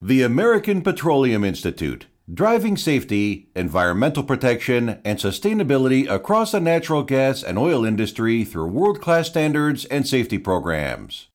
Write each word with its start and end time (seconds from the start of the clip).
The 0.00 0.22
American 0.22 0.82
Petroleum 0.82 1.42
Institute, 1.42 2.06
driving 2.32 2.76
safety, 2.76 3.48
environmental 3.56 4.22
protection, 4.22 5.00
and 5.04 5.18
sustainability 5.18 6.08
across 6.08 6.52
the 6.52 6.60
natural 6.60 7.02
gas 7.02 7.42
and 7.42 7.58
oil 7.58 7.84
industry 7.84 8.44
through 8.44 8.68
world 8.68 9.00
class 9.00 9.26
standards 9.26 9.86
and 9.86 10.06
safety 10.06 10.38
programs. 10.38 11.26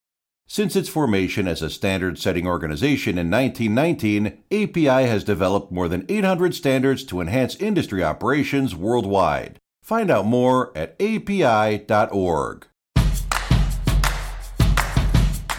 Since 0.47 0.77
its 0.77 0.87
formation 0.87 1.45
as 1.45 1.61
a 1.61 1.69
standard 1.69 2.17
setting 2.17 2.47
organization 2.47 3.17
in 3.17 3.29
1919, 3.29 4.43
API 4.49 5.07
has 5.09 5.25
developed 5.25 5.73
more 5.73 5.89
than 5.89 6.05
800 6.07 6.55
standards 6.55 7.03
to 7.03 7.19
enhance 7.19 7.57
industry 7.57 8.01
operations 8.01 8.77
worldwide. 8.77 9.59
Find 9.81 10.09
out 10.09 10.25
more 10.25 10.71
at 10.73 10.95
api.org. 11.01 12.67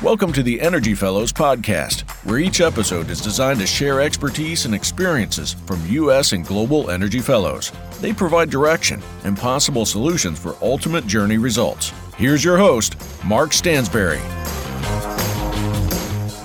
Welcome 0.05 0.35
to 0.35 0.43
the 0.43 0.61
Energy 0.61 0.93
Fellows 0.93 1.33
podcast, 1.33 2.03
where 2.27 2.39
each 2.39 2.61
episode 2.61 3.09
is 3.09 3.23
designed 3.23 3.59
to 3.61 3.67
share 3.67 4.03
expertise 4.03 4.67
and 4.67 4.75
experiences 4.75 5.55
from 5.65 5.81
U.S. 5.87 6.33
and 6.33 6.47
global 6.47 6.91
energy 6.91 7.21
fellows. 7.21 7.73
They 8.03 8.13
provide 8.13 8.51
direction 8.51 9.03
and 9.25 9.35
possible 9.35 9.87
solutions 9.87 10.39
for 10.39 10.59
ultimate 10.61 11.07
journey 11.07 11.39
results. 11.39 11.91
Here's 12.19 12.45
your 12.45 12.59
host, 12.59 12.99
Mark 13.25 13.53
Stansberry. 13.53 14.21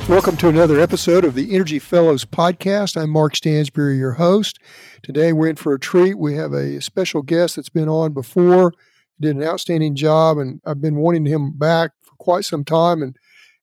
Welcome 0.08 0.38
to 0.38 0.48
another 0.48 0.80
episode 0.80 1.26
of 1.26 1.36
the 1.36 1.54
Energy 1.54 1.80
Fellows 1.80 2.24
podcast. 2.24 2.96
I'm 2.96 3.10
Mark 3.10 3.34
Stansberry, 3.34 3.98
your 3.98 4.14
host. 4.14 4.58
Today 5.04 5.34
we're 5.34 5.50
in 5.50 5.58
for 5.58 5.74
a 5.74 5.80
treat. 5.80 6.18
We 6.18 6.36
have 6.36 6.54
a 6.54 6.80
special 6.80 7.24
guest 7.24 7.58
that's 7.58 7.68
been 7.68 7.90
on 7.90 8.14
before, 8.14 8.72
did 9.20 9.36
an 9.36 9.44
outstanding 9.44 9.96
job, 9.96 10.38
and 10.38 10.62
I've 10.66 10.80
been 10.80 10.96
wanting 10.96 11.26
him 11.26 11.52
back 11.52 11.92
for 12.04 12.16
quite 12.20 12.46
some 12.46 12.64
time. 12.64 13.02
And 13.02 13.18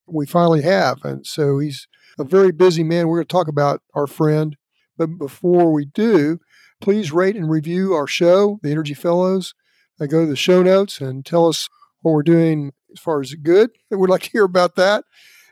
we 0.07 0.27
finally 0.27 0.63
have. 0.63 1.05
And 1.05 1.27
so 1.27 1.59
he's 1.59 1.87
a 2.19 2.25
very 2.25 2.53
busy 2.53 2.83
man. 2.83 3.09
We're 3.09 3.19
going 3.19 3.27
to 3.27 3.33
talk 3.33 3.49
about 3.49 3.83
our 3.95 4.07
friend. 4.07 4.57
But 4.97 5.19
before 5.19 5.73
we 5.73 5.85
do, 5.87 6.39
please 6.81 7.13
rate 7.13 7.37
and 7.37 7.51
review 7.51 7.95
our 7.95 8.07
show, 8.07 8.59
The 8.63 8.71
Energy 8.71 8.95
Fellows. 8.95 9.55
I 10.01 10.07
go 10.07 10.25
to 10.25 10.31
the 10.31 10.37
show 10.37 10.63
notes 10.63 11.01
and 11.01 11.25
tell 11.25 11.49
us 11.49 11.69
what 12.03 12.13
we're 12.13 12.23
doing 12.23 12.73
as 12.93 13.01
far 13.01 13.21
as 13.21 13.35
good. 13.35 13.71
We'd 13.91 14.11
like 14.11 14.23
to 14.23 14.31
hear 14.31 14.45
about 14.45 14.77
that. 14.77 15.05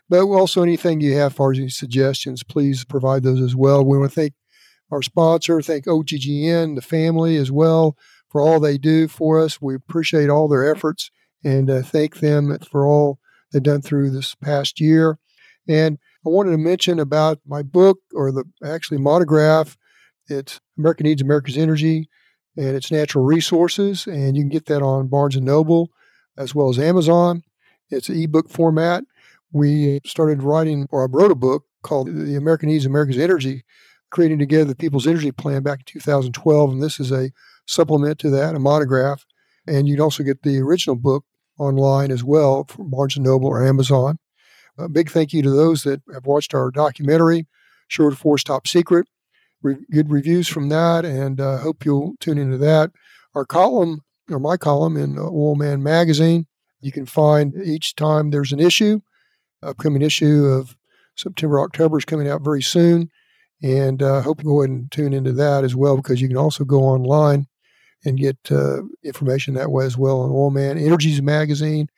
But 0.07 0.21
also 0.21 0.61
anything 0.61 1.01
you 1.01 1.15
have 1.15 1.31
as 1.31 1.35
far 1.35 1.51
as 1.51 1.57
any 1.57 1.69
suggestions, 1.69 2.43
please 2.43 2.85
provide 2.85 3.23
those 3.23 3.41
as 3.41 3.55
well. 3.55 3.83
We 3.83 3.97
want 3.97 4.11
to 4.11 4.15
thank 4.15 4.33
our 4.91 5.01
sponsor, 5.01 5.61
thank 5.61 5.85
OGGN, 5.85 6.75
the 6.75 6.81
family 6.81 7.37
as 7.37 7.51
well, 7.51 7.97
for 8.29 8.39
all 8.39 8.59
they 8.59 8.77
do 8.77 9.07
for 9.07 9.39
us. 9.39 9.59
We 9.59 9.73
appreciate 9.73 10.29
all 10.29 10.47
their 10.47 10.69
efforts 10.71 11.09
and 11.43 11.69
uh, 11.69 11.81
thank 11.81 12.19
them 12.19 12.55
for 12.69 12.85
all 12.85 13.19
done 13.63 13.81
through 13.81 14.11
this 14.11 14.35
past 14.35 14.79
year. 14.79 15.17
And 15.67 15.97
I 16.25 16.29
wanted 16.29 16.51
to 16.51 16.57
mention 16.57 16.99
about 16.99 17.39
my 17.45 17.61
book 17.61 17.99
or 18.13 18.31
the 18.31 18.45
actually 18.63 18.99
monograph. 18.99 19.77
It's 20.27 20.59
America 20.77 21.03
Needs 21.03 21.21
America's 21.21 21.57
Energy 21.57 22.09
and 22.57 22.75
its 22.75 22.91
natural 22.91 23.25
resources. 23.25 24.07
And 24.07 24.35
you 24.35 24.43
can 24.43 24.49
get 24.49 24.65
that 24.67 24.81
on 24.81 25.07
Barnes 25.07 25.35
and 25.35 25.45
Noble 25.45 25.89
as 26.37 26.53
well 26.53 26.69
as 26.69 26.79
Amazon. 26.79 27.43
It's 27.89 28.09
an 28.09 28.21
ebook 28.21 28.49
format. 28.49 29.03
We 29.51 30.01
started 30.05 30.43
writing, 30.43 30.87
or 30.91 31.03
I 31.03 31.07
wrote 31.09 31.31
a 31.31 31.35
book 31.35 31.63
called 31.81 32.07
The 32.07 32.35
American 32.35 32.69
Needs 32.69 32.85
America's 32.85 33.17
Energy, 33.17 33.63
creating 34.09 34.39
together 34.39 34.65
the 34.65 34.75
People's 34.75 35.07
Energy 35.07 35.31
Plan 35.31 35.63
back 35.63 35.79
in 35.79 35.85
2012. 35.85 36.71
And 36.71 36.81
this 36.81 36.99
is 36.99 37.11
a 37.11 37.31
supplement 37.65 38.19
to 38.19 38.29
that, 38.31 38.55
a 38.55 38.59
monograph. 38.59 39.25
And 39.67 39.87
you 39.87 39.95
can 39.95 40.01
also 40.01 40.23
get 40.23 40.41
the 40.41 40.59
original 40.59 40.95
book 40.95 41.25
online 41.57 42.11
as 42.11 42.23
well 42.23 42.65
from 42.65 42.89
Barnes 42.89 43.17
& 43.17 43.19
Noble 43.19 43.47
or 43.47 43.65
Amazon. 43.65 44.17
A 44.77 44.89
big 44.89 45.09
thank 45.09 45.33
you 45.33 45.41
to 45.41 45.49
those 45.49 45.83
that 45.83 46.01
have 46.13 46.25
watched 46.25 46.53
our 46.53 46.69
documentary, 46.69 47.47
Sherwood 47.87 48.17
Forest 48.17 48.47
Top 48.47 48.67
Secret. 48.67 49.07
Re- 49.61 49.77
good 49.91 50.11
reviews 50.11 50.47
from 50.47 50.69
that, 50.69 51.05
and 51.05 51.39
uh, 51.39 51.59
hope 51.59 51.85
you'll 51.85 52.15
tune 52.19 52.37
into 52.37 52.57
that. 52.57 52.91
Our 53.33 53.45
column, 53.45 54.01
or 54.29 54.39
my 54.39 54.57
column 54.57 54.97
in 54.97 55.17
Oil 55.17 55.55
Man 55.55 55.81
Magazine, 55.81 56.47
you 56.81 56.91
can 56.91 57.05
find 57.05 57.53
each 57.63 57.95
time 57.95 58.29
there's 58.29 58.51
an 58.51 58.59
issue. 58.59 58.99
Upcoming 59.63 60.01
issue 60.01 60.45
of 60.45 60.75
September, 61.15 61.61
October 61.61 61.97
is 61.97 62.05
coming 62.05 62.27
out 62.27 62.43
very 62.43 62.61
soon. 62.61 63.09
And 63.63 64.03
I 64.03 64.17
uh, 64.17 64.21
hope 64.21 64.43
you 64.43 64.49
go 64.49 64.61
ahead 64.61 64.69
and 64.69 64.91
tune 64.91 65.13
into 65.13 65.31
that 65.33 65.63
as 65.63 65.75
well 65.75 65.95
because 65.95 66.21
you 66.21 66.27
can 66.27 66.37
also 66.37 66.65
go 66.65 66.83
online 66.83 67.47
and 68.05 68.17
get 68.17 68.37
uh, 68.51 68.83
information 69.03 69.55
that 69.55 69.71
way 69.71 69.85
as 69.85 69.97
well 69.97 70.21
on 70.21 70.29
Oil 70.29 70.51
Man. 70.51 70.77
Energies 70.77 71.21
Magazine 71.21 71.89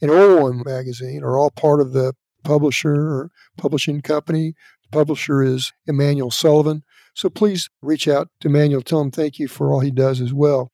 and 0.00 0.10
Oil 0.10 0.52
Magazine 0.52 1.22
are 1.22 1.38
all 1.38 1.50
part 1.50 1.80
of 1.80 1.92
the 1.92 2.14
publisher 2.44 2.94
or 2.94 3.30
publishing 3.56 4.02
company. 4.02 4.54
The 4.84 4.96
publisher 4.96 5.42
is 5.42 5.72
Emmanuel 5.86 6.30
Sullivan. 6.30 6.82
So 7.14 7.30
please 7.30 7.70
reach 7.80 8.06
out 8.06 8.28
to 8.40 8.48
Emmanuel. 8.48 8.82
Tell 8.82 9.00
him 9.00 9.10
thank 9.10 9.38
you 9.38 9.48
for 9.48 9.72
all 9.72 9.80
he 9.80 9.90
does 9.90 10.20
as 10.20 10.34
well. 10.34 10.70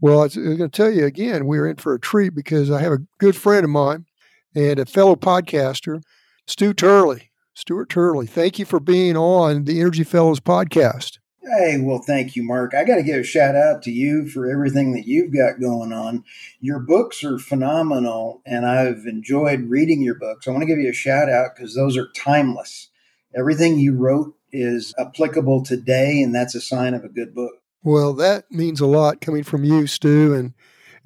Well, 0.00 0.20
I 0.20 0.24
was 0.24 0.36
going 0.36 0.58
to 0.58 0.68
tell 0.68 0.90
you 0.90 1.04
again, 1.04 1.46
we're 1.46 1.66
in 1.66 1.76
for 1.76 1.94
a 1.94 2.00
treat 2.00 2.34
because 2.34 2.70
I 2.70 2.80
have 2.80 2.92
a 2.92 3.04
good 3.18 3.36
friend 3.36 3.64
of 3.64 3.70
mine 3.70 4.06
and 4.54 4.78
a 4.78 4.86
fellow 4.86 5.16
podcaster, 5.16 6.02
Stu 6.46 6.72
Turley. 6.72 7.30
Stuart 7.54 7.90
Turley, 7.90 8.26
thank 8.26 8.58
you 8.58 8.64
for 8.64 8.80
being 8.80 9.16
on 9.16 9.64
the 9.64 9.80
Energy 9.80 10.04
Fellows 10.04 10.40
podcast. 10.40 11.19
Hey, 11.42 11.80
well, 11.80 12.00
thank 12.00 12.36
you, 12.36 12.42
Mark. 12.42 12.74
I 12.74 12.84
got 12.84 12.96
to 12.96 13.02
give 13.02 13.20
a 13.20 13.24
shout 13.24 13.56
out 13.56 13.82
to 13.84 13.90
you 13.90 14.28
for 14.28 14.50
everything 14.50 14.92
that 14.92 15.06
you've 15.06 15.34
got 15.34 15.58
going 15.58 15.90
on. 15.90 16.22
Your 16.60 16.78
books 16.78 17.24
are 17.24 17.38
phenomenal, 17.38 18.42
and 18.44 18.66
I've 18.66 19.06
enjoyed 19.06 19.70
reading 19.70 20.02
your 20.02 20.16
books. 20.16 20.46
I 20.46 20.50
want 20.50 20.62
to 20.62 20.66
give 20.66 20.78
you 20.78 20.90
a 20.90 20.94
shout 20.94 21.30
out 21.30 21.56
because 21.56 21.74
those 21.74 21.96
are 21.96 22.08
timeless. 22.14 22.90
Everything 23.34 23.78
you 23.78 23.94
wrote 23.94 24.34
is 24.52 24.92
applicable 24.98 25.64
today, 25.64 26.20
and 26.20 26.34
that's 26.34 26.54
a 26.54 26.60
sign 26.60 26.92
of 26.92 27.04
a 27.04 27.08
good 27.08 27.34
book. 27.34 27.54
Well, 27.82 28.12
that 28.14 28.50
means 28.50 28.80
a 28.80 28.86
lot 28.86 29.22
coming 29.22 29.42
from 29.42 29.64
you, 29.64 29.86
Stu, 29.86 30.34
and 30.34 30.52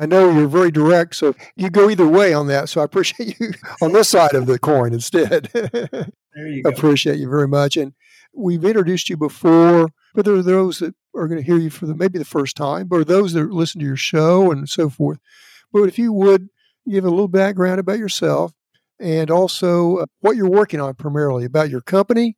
I 0.00 0.06
know 0.06 0.30
you're 0.30 0.48
very 0.48 0.72
direct, 0.72 1.14
so 1.14 1.36
you 1.54 1.70
go 1.70 1.88
either 1.88 2.08
way 2.08 2.34
on 2.34 2.48
that. 2.48 2.68
So 2.68 2.80
I 2.80 2.84
appreciate 2.84 3.38
you 3.38 3.52
on 3.80 3.92
this 3.92 4.08
side 4.08 4.34
of 4.34 4.46
the 4.46 4.58
coin 4.58 4.92
instead. 4.92 5.50
there 5.52 6.48
you 6.48 6.64
go. 6.64 6.70
Appreciate 6.70 7.18
you 7.18 7.28
very 7.28 7.46
much. 7.46 7.76
And 7.76 7.92
we've 8.34 8.64
introduced 8.64 9.08
you 9.08 9.16
before 9.16 9.90
but 10.14 10.24
there 10.24 10.34
are 10.34 10.42
those 10.42 10.78
that 10.78 10.94
are 11.14 11.28
going 11.28 11.40
to 11.40 11.46
hear 11.46 11.58
you 11.58 11.70
for 11.70 11.86
the, 11.86 11.94
maybe 11.94 12.18
the 12.18 12.24
first 12.24 12.56
time, 12.56 12.88
or 12.90 13.04
those 13.04 13.32
that 13.32 13.50
listen 13.50 13.80
to 13.80 13.86
your 13.86 13.96
show 13.96 14.50
and 14.50 14.68
so 14.68 14.88
forth. 14.88 15.18
But 15.72 15.82
if 15.84 15.98
you 15.98 16.12
would 16.12 16.48
give 16.88 17.04
a 17.04 17.10
little 17.10 17.28
background 17.28 17.80
about 17.80 17.98
yourself 17.98 18.52
and 19.00 19.30
also 19.30 19.98
uh, 19.98 20.06
what 20.20 20.36
you're 20.36 20.48
working 20.48 20.80
on 20.80 20.94
primarily, 20.94 21.44
about 21.44 21.70
your 21.70 21.80
company, 21.80 22.36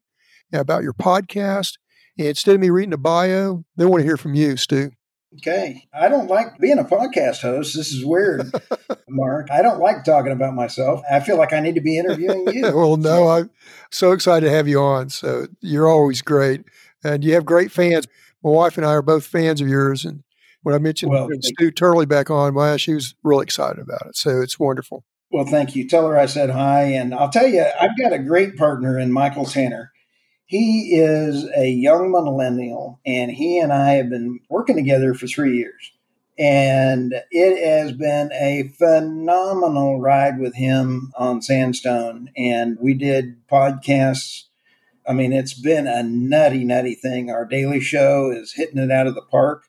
about 0.52 0.82
your 0.82 0.94
podcast. 0.94 1.74
And 2.18 2.28
instead 2.28 2.54
of 2.54 2.60
me 2.60 2.70
reading 2.70 2.94
a 2.94 2.98
bio, 2.98 3.64
they 3.76 3.84
want 3.84 4.00
to 4.00 4.06
hear 4.06 4.16
from 4.16 4.34
you, 4.34 4.56
Stu. 4.56 4.92
Okay. 5.38 5.86
I 5.92 6.08
don't 6.08 6.28
like 6.28 6.58
being 6.58 6.78
a 6.78 6.84
podcast 6.84 7.42
host. 7.42 7.76
This 7.76 7.92
is 7.92 8.04
weird, 8.04 8.50
Mark. 9.08 9.48
I 9.50 9.60
don't 9.60 9.80
like 9.80 10.04
talking 10.04 10.32
about 10.32 10.54
myself. 10.54 11.02
I 11.10 11.20
feel 11.20 11.36
like 11.36 11.52
I 11.52 11.60
need 11.60 11.74
to 11.74 11.82
be 11.82 11.98
interviewing 11.98 12.46
you. 12.54 12.62
well, 12.74 12.96
no, 12.96 13.28
I'm 13.28 13.50
so 13.90 14.12
excited 14.12 14.46
to 14.46 14.52
have 14.52 14.66
you 14.66 14.80
on. 14.80 15.10
So 15.10 15.48
you're 15.60 15.88
always 15.88 16.22
great 16.22 16.64
and 17.04 17.24
you 17.24 17.34
have 17.34 17.44
great 17.44 17.72
fans. 17.72 18.06
My 18.42 18.50
wife 18.50 18.76
and 18.76 18.86
I 18.86 18.90
are 18.90 19.02
both 19.02 19.26
fans 19.26 19.60
of 19.60 19.68
yours, 19.68 20.04
and 20.04 20.22
when 20.62 20.74
I 20.74 20.78
mentioned 20.78 21.12
well, 21.12 21.28
Stu 21.40 21.70
Turley 21.70 22.06
back 22.06 22.30
on, 22.30 22.54
well, 22.54 22.76
she 22.76 22.94
was 22.94 23.14
really 23.22 23.44
excited 23.44 23.78
about 23.80 24.06
it. 24.06 24.16
So 24.16 24.40
it's 24.40 24.58
wonderful. 24.58 25.04
Well, 25.30 25.46
thank 25.46 25.74
you. 25.74 25.88
Tell 25.88 26.06
her 26.08 26.18
I 26.18 26.26
said 26.26 26.50
hi, 26.50 26.82
and 26.84 27.14
I'll 27.14 27.30
tell 27.30 27.46
you, 27.46 27.64
I've 27.80 27.98
got 28.00 28.12
a 28.12 28.18
great 28.18 28.56
partner 28.56 28.98
in 28.98 29.12
Michael 29.12 29.44
Tanner. 29.44 29.92
He 30.44 30.94
is 30.94 31.48
a 31.56 31.68
young 31.68 32.12
millennial, 32.12 33.00
and 33.04 33.32
he 33.32 33.58
and 33.58 33.72
I 33.72 33.94
have 33.94 34.08
been 34.08 34.38
working 34.48 34.76
together 34.76 35.12
for 35.12 35.26
three 35.26 35.56
years. 35.56 35.92
And 36.38 37.14
it 37.30 37.66
has 37.66 37.92
been 37.92 38.30
a 38.32 38.70
phenomenal 38.78 40.00
ride 40.00 40.38
with 40.38 40.54
him 40.54 41.12
on 41.16 41.42
Sandstone. 41.42 42.30
And 42.36 42.76
we 42.80 42.94
did 42.94 43.46
podcasts 43.48 44.44
I 45.06 45.12
mean, 45.12 45.32
it's 45.32 45.54
been 45.54 45.86
a 45.86 46.02
nutty, 46.02 46.64
nutty 46.64 46.94
thing. 46.94 47.30
Our 47.30 47.44
daily 47.44 47.80
show 47.80 48.30
is 48.30 48.54
hitting 48.54 48.78
it 48.78 48.90
out 48.90 49.06
of 49.06 49.14
the 49.14 49.22
park. 49.22 49.64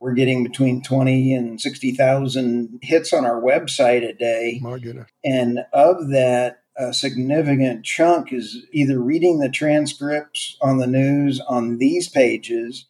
We're 0.00 0.14
getting 0.14 0.42
between 0.42 0.82
20 0.82 1.34
and 1.34 1.60
60,000 1.60 2.80
hits 2.82 3.12
on 3.12 3.24
our 3.24 3.40
website 3.40 4.06
a 4.06 4.12
day. 4.12 4.58
My 4.60 4.78
goodness. 4.78 5.08
And 5.24 5.60
of 5.72 6.10
that, 6.10 6.62
a 6.76 6.92
significant 6.92 7.84
chunk 7.84 8.32
is 8.32 8.66
either 8.72 8.98
reading 8.98 9.38
the 9.38 9.48
transcripts 9.48 10.56
on 10.60 10.78
the 10.78 10.86
news 10.86 11.40
on 11.40 11.78
these 11.78 12.08
pages. 12.08 12.86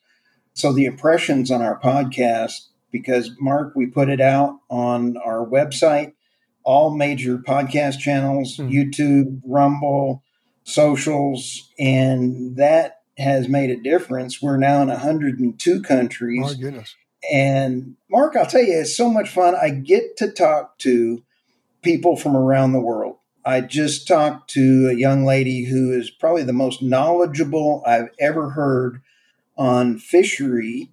So 0.54 0.72
the 0.72 0.86
impressions 0.86 1.50
on 1.50 1.62
our 1.62 1.78
podcast, 1.78 2.68
because 2.90 3.32
Mark, 3.40 3.74
we 3.74 3.86
put 3.86 4.08
it 4.08 4.20
out 4.20 4.58
on 4.70 5.16
our 5.18 5.46
website, 5.46 6.12
all 6.64 6.96
major 6.96 7.38
podcast 7.38 7.98
channels, 7.98 8.56
mm. 8.56 8.70
YouTube, 8.70 9.40
Rumble, 9.44 10.22
socials, 10.64 11.70
and 11.78 12.56
that 12.56 13.00
has 13.18 13.48
made 13.48 13.70
a 13.70 13.76
difference. 13.76 14.40
We're 14.40 14.56
now 14.56 14.82
in 14.82 14.88
102 14.88 15.82
countries. 15.82 16.40
My 16.40 16.54
goodness. 16.54 16.94
And 17.32 17.96
Mark, 18.10 18.36
I'll 18.36 18.46
tell 18.46 18.62
you, 18.62 18.80
it's 18.80 18.96
so 18.96 19.08
much 19.08 19.28
fun. 19.28 19.54
I 19.54 19.70
get 19.70 20.16
to 20.18 20.30
talk 20.30 20.78
to 20.78 21.22
people 21.82 22.16
from 22.16 22.36
around 22.36 22.72
the 22.72 22.80
world. 22.80 23.16
I 23.44 23.60
just 23.60 24.06
talked 24.06 24.50
to 24.50 24.88
a 24.88 24.94
young 24.94 25.24
lady 25.24 25.64
who 25.64 25.92
is 25.92 26.10
probably 26.10 26.44
the 26.44 26.52
most 26.52 26.82
knowledgeable 26.82 27.82
I've 27.84 28.10
ever 28.20 28.50
heard 28.50 29.02
on 29.56 29.98
fishery, 29.98 30.90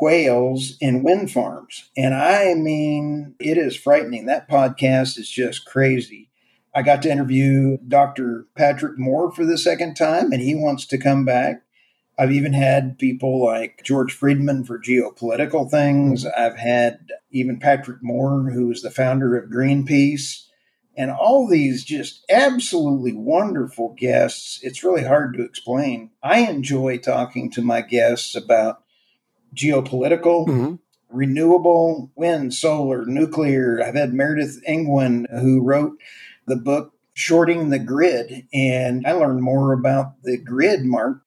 whales, 0.00 0.76
and 0.80 1.04
wind 1.04 1.30
farms. 1.30 1.90
And 1.96 2.14
I 2.14 2.54
mean, 2.54 3.34
it 3.38 3.58
is 3.58 3.76
frightening. 3.76 4.26
That 4.26 4.48
podcast 4.48 5.18
is 5.18 5.28
just 5.28 5.66
crazy. 5.66 6.30
I 6.74 6.82
got 6.82 7.02
to 7.02 7.10
interview 7.10 7.78
Dr. 7.86 8.46
Patrick 8.54 8.98
Moore 8.98 9.32
for 9.32 9.44
the 9.44 9.58
second 9.58 9.94
time, 9.94 10.32
and 10.32 10.40
he 10.40 10.54
wants 10.54 10.86
to 10.86 10.98
come 10.98 11.24
back. 11.24 11.62
I've 12.18 12.32
even 12.32 12.52
had 12.52 12.98
people 12.98 13.42
like 13.42 13.80
George 13.82 14.12
Friedman 14.12 14.64
for 14.64 14.78
geopolitical 14.78 15.70
things. 15.70 16.26
I've 16.26 16.58
had 16.58 17.00
even 17.30 17.58
Patrick 17.58 18.02
Moore, 18.02 18.50
who 18.50 18.70
is 18.70 18.82
the 18.82 18.90
founder 18.90 19.36
of 19.36 19.50
Greenpeace, 19.50 20.46
and 20.96 21.10
all 21.10 21.48
these 21.48 21.82
just 21.82 22.24
absolutely 22.28 23.14
wonderful 23.14 23.94
guests. 23.98 24.60
It's 24.62 24.84
really 24.84 25.04
hard 25.04 25.34
to 25.34 25.42
explain. 25.42 26.10
I 26.22 26.40
enjoy 26.40 26.98
talking 26.98 27.50
to 27.52 27.62
my 27.62 27.80
guests 27.80 28.34
about 28.34 28.82
geopolitical, 29.54 30.46
mm-hmm. 30.46 30.74
renewable, 31.08 32.10
wind, 32.16 32.52
solar, 32.52 33.06
nuclear. 33.06 33.82
I've 33.82 33.94
had 33.94 34.12
Meredith 34.12 34.60
Angwin, 34.68 35.26
who 35.40 35.62
wrote 35.62 35.96
the 36.50 36.56
book 36.56 36.92
Shorting 37.14 37.70
the 37.70 37.78
Grid, 37.78 38.46
and 38.52 39.06
I 39.06 39.12
learned 39.12 39.42
more 39.42 39.72
about 39.72 40.22
the 40.22 40.36
grid, 40.36 40.84
Mark, 40.84 41.22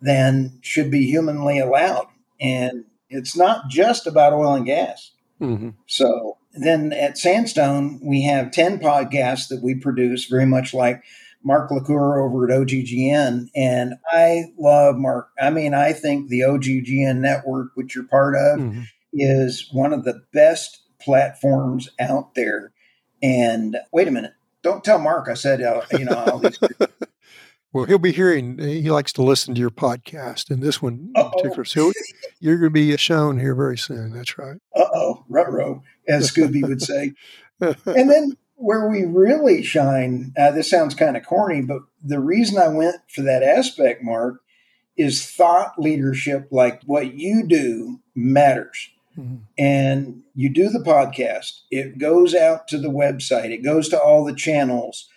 than 0.00 0.58
should 0.62 0.90
be 0.90 1.06
humanly 1.06 1.58
allowed. 1.58 2.06
And 2.40 2.84
it's 3.10 3.36
not 3.36 3.68
just 3.68 4.06
about 4.06 4.32
oil 4.32 4.54
and 4.54 4.66
gas. 4.66 5.12
Mm-hmm. 5.40 5.70
So 5.86 6.38
then 6.52 6.92
at 6.92 7.18
Sandstone, 7.18 8.00
we 8.02 8.22
have 8.22 8.50
10 8.50 8.78
podcasts 8.80 9.48
that 9.48 9.62
we 9.62 9.74
produce, 9.74 10.26
very 10.26 10.46
much 10.46 10.74
like 10.74 11.02
Mark 11.42 11.70
LaCour 11.70 12.20
over 12.20 12.44
at 12.44 12.56
OGGN. 12.56 13.48
And 13.54 13.94
I 14.10 14.52
love 14.58 14.96
Mark. 14.96 15.30
I 15.40 15.50
mean, 15.50 15.74
I 15.74 15.92
think 15.92 16.28
the 16.28 16.40
OGGN 16.40 17.18
network, 17.18 17.70
which 17.74 17.94
you're 17.94 18.04
part 18.04 18.34
of, 18.34 18.60
mm-hmm. 18.60 18.82
is 19.12 19.68
one 19.72 19.92
of 19.92 20.04
the 20.04 20.22
best 20.32 20.82
platforms 21.00 21.88
out 22.00 22.34
there. 22.34 22.72
And 23.22 23.76
wait 23.92 24.08
a 24.08 24.12
minute. 24.12 24.34
Don't 24.68 24.84
tell 24.84 24.98
Mark 24.98 25.28
I 25.30 25.34
said, 25.34 25.62
uh, 25.62 25.80
you 25.92 26.04
know, 26.04 26.14
all 26.14 26.38
these 26.40 26.58
Well, 27.72 27.86
he'll 27.86 27.96
be 27.96 28.12
hearing. 28.12 28.58
He 28.58 28.90
likes 28.90 29.14
to 29.14 29.22
listen 29.22 29.54
to 29.54 29.60
your 29.62 29.70
podcast, 29.70 30.50
and 30.50 30.62
this 30.62 30.82
one 30.82 31.10
in 31.14 31.30
particular. 31.30 31.64
So 31.64 31.90
you're 32.40 32.58
going 32.58 32.68
to 32.68 32.74
be 32.74 32.94
shown 32.98 33.38
here 33.38 33.54
very 33.54 33.78
soon. 33.78 34.12
That's 34.12 34.36
right. 34.36 34.58
Uh 34.76 34.84
oh, 34.92 35.24
rutro, 35.30 35.82
as 36.06 36.30
Scooby 36.30 36.68
would 36.68 36.82
say. 36.82 37.14
and 37.60 38.10
then 38.10 38.36
where 38.56 38.86
we 38.90 39.04
really 39.06 39.62
shine. 39.62 40.34
Uh, 40.38 40.50
this 40.50 40.68
sounds 40.68 40.94
kind 40.94 41.16
of 41.16 41.24
corny, 41.24 41.62
but 41.62 41.80
the 42.04 42.20
reason 42.20 42.58
I 42.58 42.68
went 42.68 42.96
for 43.08 43.22
that 43.22 43.42
aspect, 43.42 44.02
Mark, 44.02 44.42
is 44.98 45.24
thought 45.24 45.78
leadership. 45.78 46.48
Like 46.50 46.82
what 46.84 47.14
you 47.14 47.46
do 47.46 48.00
matters. 48.14 48.90
Mm-hmm. 49.18 49.36
And 49.58 50.22
you 50.34 50.48
do 50.48 50.68
the 50.68 50.78
podcast, 50.78 51.62
it 51.70 51.98
goes 51.98 52.34
out 52.34 52.68
to 52.68 52.78
the 52.78 52.90
website, 52.90 53.50
it 53.50 53.64
goes 53.64 53.88
to 53.88 54.00
all 54.00 54.24
the 54.24 54.34
channels 54.34 55.08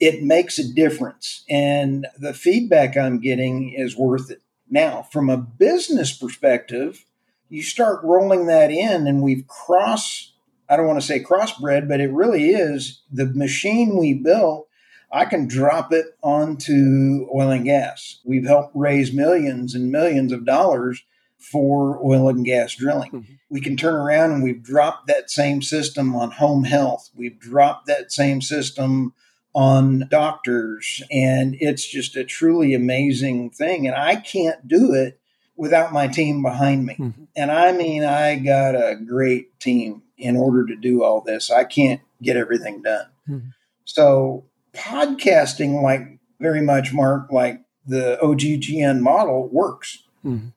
it 0.00 0.22
makes 0.22 0.58
a 0.58 0.66
difference. 0.66 1.44
And 1.48 2.06
the 2.18 2.32
feedback 2.32 2.96
I'm 2.96 3.20
getting 3.20 3.72
is 3.72 3.96
worth 3.96 4.30
it. 4.30 4.40
Now, 4.68 5.02
from 5.02 5.28
a 5.28 5.36
business 5.36 6.16
perspective, 6.16 7.04
you 7.50 7.62
start 7.62 8.02
rolling 8.02 8.46
that 8.46 8.70
in, 8.70 9.06
and 9.06 9.22
we've 9.22 9.46
cross, 9.46 10.32
I 10.68 10.76
don't 10.76 10.86
want 10.86 11.00
to 11.00 11.06
say 11.06 11.22
crossbred, 11.22 11.88
but 11.88 12.00
it 12.00 12.12
really 12.12 12.50
is 12.50 13.02
the 13.12 13.26
machine 13.26 13.96
we 13.98 14.14
built. 14.14 14.68
I 15.12 15.24
can 15.24 15.48
drop 15.48 15.92
it 15.92 16.06
onto 16.22 17.26
oil 17.34 17.50
and 17.50 17.64
gas. 17.64 18.20
We've 18.24 18.46
helped 18.46 18.74
raise 18.76 19.12
millions 19.12 19.74
and 19.74 19.90
millions 19.90 20.32
of 20.32 20.46
dollars 20.46 21.02
for 21.40 21.98
oil 22.04 22.28
and 22.28 22.44
gas 22.44 22.74
drilling. 22.74 23.10
Mm-hmm. 23.10 23.32
We 23.48 23.60
can 23.60 23.76
turn 23.76 23.94
around 23.94 24.32
and 24.32 24.42
we've 24.42 24.62
dropped 24.62 25.06
that 25.08 25.30
same 25.30 25.62
system 25.62 26.14
on 26.14 26.32
home 26.32 26.64
health. 26.64 27.10
We've 27.14 27.38
dropped 27.38 27.86
that 27.86 28.12
same 28.12 28.40
system 28.40 29.14
on 29.54 30.06
doctors. 30.10 31.02
And 31.10 31.56
it's 31.58 31.86
just 31.86 32.16
a 32.16 32.24
truly 32.24 32.74
amazing 32.74 33.50
thing. 33.50 33.86
And 33.86 33.96
I 33.96 34.16
can't 34.16 34.68
do 34.68 34.92
it 34.92 35.18
without 35.56 35.92
my 35.92 36.06
team 36.06 36.42
behind 36.42 36.86
me. 36.86 36.94
Mm-hmm. 36.94 37.24
And 37.36 37.50
I 37.50 37.72
mean, 37.72 38.04
I 38.04 38.36
got 38.36 38.74
a 38.74 38.96
great 38.96 39.58
team 39.58 40.02
in 40.16 40.36
order 40.36 40.66
to 40.66 40.76
do 40.76 41.02
all 41.02 41.20
this. 41.20 41.50
I 41.50 41.64
can't 41.64 42.00
get 42.22 42.36
everything 42.36 42.82
done. 42.82 43.06
Mm-hmm. 43.28 43.48
So, 43.84 44.44
podcasting, 44.72 45.82
like 45.82 46.18
very 46.38 46.62
much, 46.62 46.92
Mark, 46.92 47.32
like 47.32 47.60
the 47.86 48.18
OGGN 48.22 49.00
model 49.00 49.48
works. 49.48 50.04
Mm-hmm. 50.24 50.48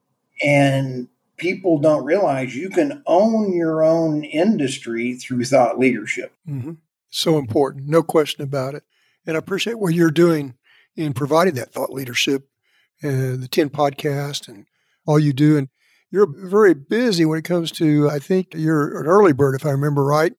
And 0.41 1.07
people 1.37 1.79
don't 1.79 2.05
realize 2.05 2.55
you 2.55 2.69
can 2.69 3.03
own 3.05 3.53
your 3.53 3.83
own 3.83 4.23
industry 4.23 5.15
through 5.15 5.45
thought 5.45 5.77
leadership. 5.77 6.33
Mm-hmm 6.47 6.73
so 7.13 7.37
important, 7.37 7.87
no 7.87 8.03
question 8.03 8.43
about 8.43 8.75
it. 8.75 8.83
And 9.25 9.37
I 9.37 9.39
appreciate 9.39 9.79
what 9.79 9.93
you're 9.93 10.11
doing 10.11 10.55
in 10.95 11.13
providing 11.13 11.53
that 11.55 11.71
thought 11.71 11.91
leadership, 11.91 12.47
uh, 13.03 13.37
the 13.37 13.47
10 13.49 13.69
podcast 13.69 14.47
and 14.47 14.65
all 15.05 15.19
you 15.19 15.33
do. 15.33 15.57
And 15.57 15.69
you're 16.11 16.27
very 16.27 16.73
busy 16.73 17.25
when 17.25 17.39
it 17.39 17.45
comes 17.45 17.71
to, 17.73 18.09
I 18.09 18.19
think 18.19 18.53
you're 18.53 18.99
an 18.99 19.07
early 19.07 19.33
bird, 19.33 19.55
if 19.55 19.65
I 19.65 19.71
remember 19.71 20.03
right. 20.03 20.33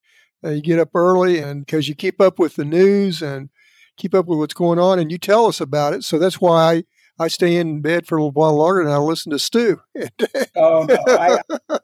Uh, 0.45 0.51
you 0.51 0.63
get 0.63 0.79
up 0.79 0.91
early 0.95 1.39
and 1.39 1.65
because 1.65 1.89
you 1.89 1.95
keep 1.95 2.21
up 2.21 2.39
with 2.39 2.57
the 2.57 2.65
news 2.65 3.23
and 3.23 3.49
keep 3.97 4.15
up 4.15 4.27
with 4.27 4.39
what's 4.39 4.55
going 4.55 4.79
on 4.79 4.99
and 4.99 5.11
you 5.11 5.17
tell 5.17 5.47
us 5.47 5.61
about 5.61 5.95
it. 5.95 6.05
So 6.05 6.19
that's 6.19 6.41
why 6.41 6.85
I, 7.19 7.29
stay 7.29 7.57
in 7.57 7.81
bed 7.81 8.07
for 8.07 8.17
a 8.17 8.23
little 8.23 8.33
while 8.33 8.57
longer 8.57 8.81
and 8.81 8.91
I 8.91 8.99
listen 8.99 9.31
to 9.31 9.39
Stu. 9.39 9.81
oh, 10.57 10.87
no. 10.89 10.99
I, 11.09 11.39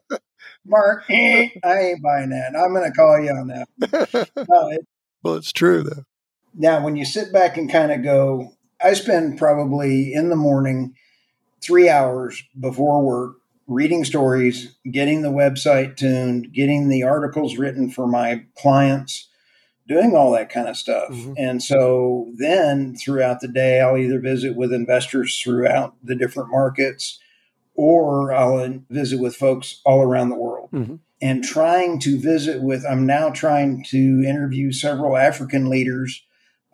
Mark, 0.65 1.05
I 1.09 1.53
ain't 1.63 2.01
buying 2.01 2.29
that. 2.29 2.53
I'm 2.57 2.73
going 2.73 2.89
to 2.89 2.95
call 2.95 3.19
you 3.19 3.31
on 3.31 3.47
that. 3.47 4.29
No, 4.49 4.69
it, 4.69 4.85
well, 5.23 5.35
it's 5.35 5.51
true, 5.51 5.83
though. 5.83 6.03
Now, 6.53 6.83
when 6.83 6.95
you 6.95 7.05
sit 7.05 7.31
back 7.31 7.57
and 7.57 7.71
kind 7.71 7.91
of 7.91 8.03
go, 8.03 8.53
I 8.83 8.93
spend 8.93 9.37
probably 9.37 10.13
in 10.13 10.29
the 10.29 10.35
morning 10.35 10.95
three 11.61 11.89
hours 11.89 12.43
before 12.59 13.01
work 13.03 13.35
reading 13.67 14.03
stories, 14.03 14.75
getting 14.89 15.21
the 15.21 15.31
website 15.31 15.95
tuned, 15.95 16.51
getting 16.51 16.89
the 16.89 17.03
articles 17.03 17.57
written 17.57 17.89
for 17.89 18.05
my 18.05 18.43
clients, 18.57 19.29
doing 19.87 20.15
all 20.15 20.31
that 20.31 20.49
kind 20.49 20.67
of 20.67 20.77
stuff. 20.77 21.09
Mm-hmm. 21.09 21.33
And 21.37 21.63
so 21.63 22.31
then 22.35 22.95
throughout 22.95 23.39
the 23.39 23.47
day, 23.47 23.81
I'll 23.81 23.97
either 23.97 24.19
visit 24.19 24.55
with 24.55 24.73
investors 24.73 25.39
throughout 25.41 25.95
the 26.03 26.15
different 26.15 26.49
markets 26.51 27.19
or 27.75 28.33
I'll 28.33 28.83
visit 28.89 29.19
with 29.19 29.35
folks 29.35 29.81
all 29.85 30.01
around 30.01 30.29
the 30.29 30.35
world. 30.35 30.69
Mm-hmm. 30.71 30.95
And 31.21 31.43
trying 31.43 31.99
to 31.99 32.19
visit 32.19 32.63
with, 32.63 32.83
I'm 32.89 33.05
now 33.05 33.29
trying 33.29 33.83
to 33.89 34.23
interview 34.25 34.71
several 34.71 35.17
African 35.17 35.69
leaders 35.69 36.23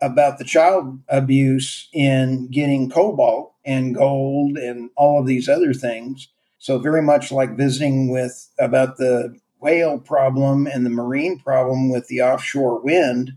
about 0.00 0.38
the 0.38 0.44
child 0.44 1.00
abuse 1.08 1.88
in 1.92 2.48
getting 2.50 2.88
cobalt 2.88 3.54
and 3.64 3.94
gold 3.94 4.56
and 4.56 4.90
all 4.96 5.20
of 5.20 5.26
these 5.26 5.48
other 5.48 5.74
things. 5.74 6.28
So, 6.58 6.78
very 6.78 7.02
much 7.02 7.30
like 7.30 7.56
visiting 7.56 8.10
with 8.10 8.48
about 8.58 8.96
the 8.96 9.38
whale 9.60 9.98
problem 9.98 10.66
and 10.66 10.84
the 10.84 10.90
marine 10.90 11.38
problem 11.38 11.90
with 11.90 12.08
the 12.08 12.22
offshore 12.22 12.80
wind. 12.80 13.32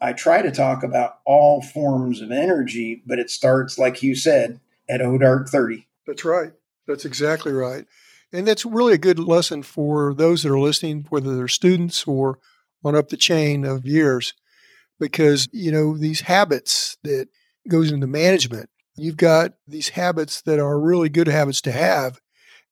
I 0.00 0.12
try 0.12 0.42
to 0.42 0.50
talk 0.50 0.82
about 0.82 1.18
all 1.24 1.60
forms 1.60 2.20
of 2.20 2.30
energy, 2.30 3.02
but 3.04 3.18
it 3.18 3.30
starts, 3.30 3.78
like 3.78 4.02
you 4.02 4.14
said, 4.14 4.60
at 4.88 5.00
ODART 5.00 5.48
30. 5.48 5.86
That's 6.06 6.24
right. 6.24 6.52
That's 6.86 7.04
exactly 7.04 7.52
right. 7.52 7.84
And 8.32 8.46
that's 8.46 8.64
really 8.64 8.94
a 8.94 8.98
good 8.98 9.18
lesson 9.18 9.62
for 9.62 10.14
those 10.14 10.42
that 10.42 10.52
are 10.52 10.58
listening, 10.58 11.06
whether 11.08 11.36
they're 11.36 11.48
students 11.48 12.04
or 12.06 12.38
on 12.84 12.94
up 12.94 13.08
the 13.08 13.16
chain 13.16 13.64
of 13.64 13.86
years, 13.86 14.34
because, 15.00 15.48
you 15.52 15.72
know, 15.72 15.96
these 15.96 16.22
habits 16.22 16.96
that 17.02 17.28
goes 17.68 17.90
into 17.90 18.06
management, 18.06 18.70
you've 18.96 19.16
got 19.16 19.52
these 19.66 19.90
habits 19.90 20.42
that 20.42 20.58
are 20.58 20.78
really 20.78 21.08
good 21.08 21.28
habits 21.28 21.60
to 21.62 21.72
have 21.72 22.20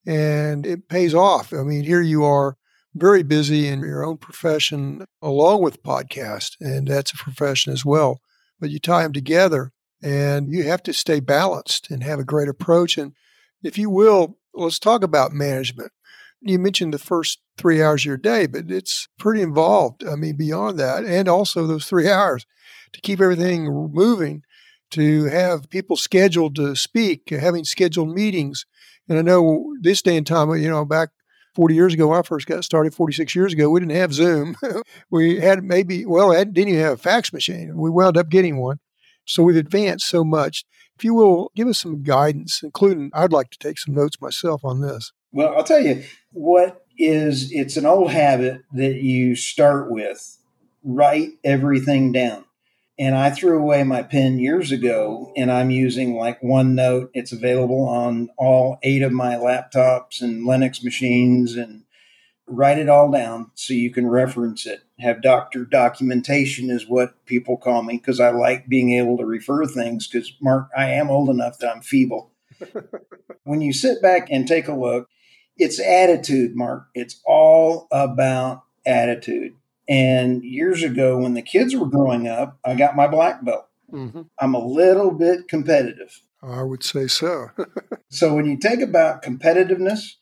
and 0.07 0.65
it 0.65 0.89
pays 0.89 1.15
off. 1.15 1.53
I 1.53 1.63
mean, 1.63 1.83
here 1.83 2.01
you 2.01 2.25
are 2.25 2.57
very 2.97 3.23
busy 3.23 3.69
in 3.69 3.81
your 3.81 4.05
own 4.05 4.17
profession 4.17 5.07
along 5.21 5.63
with 5.63 5.83
podcast 5.83 6.57
and 6.61 6.89
that's 6.89 7.13
a 7.13 7.17
profession 7.17 7.73
as 7.73 7.85
well. 7.85 8.21
But 8.59 8.71
you 8.71 8.79
tie 8.79 9.03
them 9.03 9.13
together 9.13 9.73
and 10.03 10.51
you 10.51 10.65
have 10.65 10.83
to 10.85 10.93
stay 10.93 11.21
balanced 11.21 11.91
and 11.91 12.03
have 12.03 12.19
a 12.19 12.25
great 12.25 12.49
approach 12.49 12.97
and 12.97 13.13
if 13.63 13.77
you 13.77 13.91
will, 13.91 14.39
let's 14.55 14.79
talk 14.79 15.03
about 15.03 15.33
management. 15.33 15.93
You 16.41 16.59
mentioned 16.59 16.95
the 16.95 16.99
first 16.99 17.41
three 17.57 17.83
hours 17.83 18.03
of 18.03 18.07
your 18.07 18.17
day, 18.17 18.47
but 18.47 18.71
it's 18.71 19.09
pretty 19.19 19.43
involved. 19.43 20.07
I 20.07 20.15
mean, 20.15 20.37
beyond 20.37 20.79
that, 20.79 21.05
and 21.05 21.29
also 21.29 21.67
those 21.67 21.87
three 21.87 22.09
hours 22.09 22.47
to 22.93 23.01
keep 23.01 23.21
everything 23.21 23.65
moving, 23.93 24.43
to 24.93 25.25
have 25.25 25.69
people 25.71 25.97
scheduled 25.97 26.55
to 26.57 26.77
speak, 26.77 27.31
having 27.31 27.65
scheduled 27.65 28.15
meetings. 28.15 28.67
And 29.09 29.19
I 29.19 29.23
know 29.23 29.75
this 29.81 30.03
day 30.03 30.17
and 30.17 30.27
time, 30.27 30.55
you 30.57 30.69
know, 30.69 30.85
back 30.85 31.11
40 31.57 31.75
years 31.75 31.95
ago, 31.95 32.09
when 32.09 32.19
I 32.19 32.23
first 32.23 32.47
got 32.47 32.65
started 32.65 32.95
46 32.95 33.35
years 33.35 33.55
ago, 33.55 33.71
we 33.71 33.81
didn't 33.81 33.97
have 33.97 34.13
Zoom. 34.13 34.57
we 35.11 35.41
had 35.41 35.65
maybe, 35.65 36.05
well, 36.05 36.31
I 36.31 36.45
didn't 36.45 36.69
even 36.69 36.81
have 36.83 36.93
a 36.93 36.99
fax 36.99 37.33
machine. 37.33 37.79
We 37.79 37.89
wound 37.89 38.19
up 38.19 38.29
getting 38.29 38.59
one. 38.59 38.79
So 39.25 39.43
we've 39.43 39.57
advanced 39.57 40.07
so 40.07 40.23
much. 40.23 40.67
If 40.97 41.03
you 41.03 41.15
will 41.15 41.51
give 41.57 41.67
us 41.67 41.81
some 41.81 42.03
guidance, 42.03 42.63
including 42.63 43.11
I'd 43.15 43.33
like 43.33 43.49
to 43.51 43.59
take 43.59 43.79
some 43.79 43.95
notes 43.95 44.21
myself 44.21 44.67
on 44.67 44.83
this. 44.83 45.13
Well, 45.33 45.55
I'll 45.57 45.65
tell 45.65 45.83
you 45.83 46.05
what 46.33 46.85
is 46.99 47.51
it's 47.53 47.79
an 47.79 47.87
old 47.87 48.11
habit 48.11 48.61
that 48.73 48.97
you 48.97 49.35
start 49.35 49.91
with 49.91 50.39
write 50.85 51.31
everything 51.43 52.13
down. 52.13 52.45
And 52.99 53.15
I 53.15 53.31
threw 53.31 53.59
away 53.59 53.83
my 53.85 54.03
pen 54.03 54.39
years 54.39 54.73
ago, 54.73 55.33
and 55.37 55.53
I'm 55.53 55.71
using 55.71 56.15
like 56.15 56.41
OneNote. 56.41 57.11
It's 57.13 57.33
available 57.33 57.87
on 57.87 58.31
all 58.39 58.79
eight 58.83 59.03
of 59.03 59.13
my 59.13 59.35
laptops 59.35 60.23
and 60.23 60.47
Linux 60.47 60.83
machines, 60.83 61.57
and 61.57 61.83
write 62.47 62.79
it 62.79 62.89
all 62.89 63.11
down 63.11 63.51
so 63.55 63.75
you 63.75 63.91
can 63.91 64.07
reference 64.07 64.67
it. 64.67 64.83
Have 64.99 65.21
doctor 65.21 65.65
documentation 65.65 66.71
is 66.71 66.89
what 66.89 67.25
people 67.27 67.57
call 67.57 67.83
me 67.83 67.99
because 67.99 68.21
I 68.21 68.31
like 68.31 68.69
being 68.69 68.93
able 68.93 69.19
to 69.19 69.27
refer 69.27 69.67
things. 69.67 70.07
Because 70.07 70.33
Mark, 70.41 70.69
I 70.77 70.91
am 70.91 71.11
old 71.11 71.29
enough 71.29 71.59
that 71.59 71.75
I'm 71.75 71.83
feeble. 71.83 72.31
when 73.45 73.61
you 73.61 73.73
sit 73.73 74.01
back 74.01 74.29
and 74.31 74.47
take 74.47 74.69
a 74.69 74.75
look, 74.75 75.09
it's 75.59 75.81
attitude, 75.81 76.55
Mark. 76.55 76.87
It's 76.95 77.21
all 77.27 77.89
about 77.91 78.63
attitude. 78.85 79.55
And 79.89 80.43
years 80.43 80.83
ago, 80.83 81.19
when 81.19 81.35
the 81.35 81.43
kids 81.43 81.75
were 81.75 81.87
growing 81.87 82.27
up, 82.27 82.59
I 82.65 82.75
got 82.75 82.97
my 82.97 83.07
black 83.07 83.45
belt. 83.45 83.67
Mm-hmm. 83.93 84.23
I'm 84.39 84.55
a 84.55 84.65
little 84.65 85.13
bit 85.13 85.49
competitive. 85.49 86.23
I 86.43 86.63
would 86.63 86.83
say 86.83 87.07
so. 87.07 87.51
so 88.11 88.35
when 88.35 88.47
you 88.47 88.57
take 88.57 88.81
about 88.81 89.23
competitiveness 89.23 90.15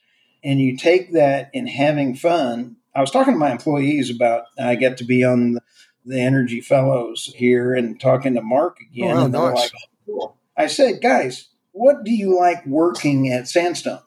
and 0.42 0.60
you 0.60 0.76
take 0.76 1.12
that 1.12 1.50
in 1.52 1.66
having 1.66 2.14
fun, 2.14 2.76
I 2.94 3.00
was 3.00 3.10
talking 3.10 3.34
to 3.34 3.38
my 3.38 3.50
employees 3.50 4.14
about 4.14 4.44
I 4.58 4.74
get 4.74 4.98
to 4.98 5.04
be 5.04 5.24
on 5.24 5.52
the, 5.54 5.62
the 6.04 6.20
Energy 6.20 6.60
Fellows 6.60 7.32
here 7.34 7.74
and 7.74 7.98
talking 7.98 8.34
to 8.34 8.42
Mark 8.42 8.78
again. 8.80 9.16
Oh, 9.16 9.24
and 9.24 9.32
nice. 9.32 9.54
like, 9.54 9.72
cool. 10.06 10.36
I 10.56 10.66
said, 10.66 11.00
guys, 11.02 11.48
what 11.72 12.04
do 12.04 12.12
you 12.12 12.38
like 12.38 12.64
working 12.66 13.32
at 13.32 13.48
Sandstone? 13.48 14.00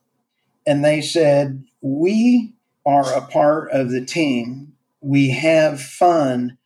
And 0.65 0.85
they 0.85 1.01
said, 1.01 1.65
we 1.81 2.53
are 2.85 3.13
a 3.13 3.21
part 3.21 3.71
of 3.71 3.89
the 3.89 4.05
team 4.05 4.73
we 5.01 5.29
have 5.31 5.81
fun 5.81 6.57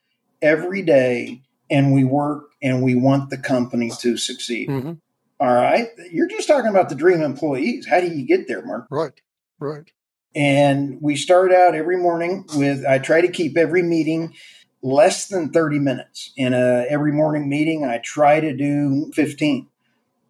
every 0.41 0.81
day 0.81 1.41
and 1.69 1.93
we 1.93 2.03
work 2.03 2.51
and 2.61 2.81
we 2.81 2.95
want 2.95 3.29
the 3.29 3.37
company 3.37 3.91
to 3.99 4.17
succeed. 4.17 4.69
Mm-hmm. 4.69 4.93
All 5.39 5.53
right. 5.53 5.87
You're 6.11 6.27
just 6.27 6.47
talking 6.47 6.69
about 6.69 6.89
the 6.89 6.95
dream 6.95 7.21
employees. 7.21 7.87
How 7.87 7.99
do 7.99 8.07
you 8.07 8.25
get 8.25 8.47
there, 8.47 8.63
Mark? 8.63 8.87
Right. 8.91 9.19
Right. 9.59 9.91
And 10.35 10.99
we 11.01 11.15
start 11.15 11.51
out 11.51 11.75
every 11.75 11.97
morning 11.97 12.45
with, 12.55 12.85
I 12.85 12.99
try 12.99 13.21
to 13.21 13.27
keep 13.27 13.57
every 13.57 13.83
meeting 13.83 14.33
less 14.81 15.27
than 15.27 15.51
30 15.51 15.79
minutes. 15.79 16.31
In 16.37 16.53
a 16.53 16.85
every 16.89 17.11
morning 17.11 17.49
meeting, 17.49 17.85
I 17.85 17.99
try 18.03 18.39
to 18.39 18.55
do 18.55 19.11
15. 19.13 19.67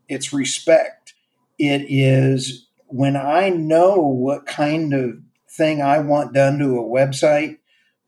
It's 0.08 0.34
respect. 0.34 1.14
It 1.60 1.86
is 1.88 2.68
when 2.88 3.16
I 3.16 3.50
know 3.50 3.98
what 3.98 4.46
kind 4.46 4.94
of 4.94 5.20
thing 5.50 5.82
I 5.82 6.00
want 6.00 6.34
done 6.34 6.58
to 6.60 6.80
a 6.80 6.84
website, 6.84 7.58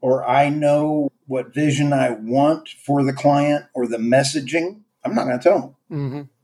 or 0.03 0.27
I 0.27 0.49
know 0.49 1.13
what 1.27 1.53
vision 1.53 1.93
I 1.93 2.09
want 2.09 2.67
for 2.67 3.05
the 3.05 3.13
client 3.13 3.67
or 3.73 3.87
the 3.87 3.95
messaging, 3.95 4.81
I'm 5.05 5.15
not 5.15 5.23
going 5.23 5.39
to 5.39 5.43
tell 5.43 5.59
them. 5.89 5.99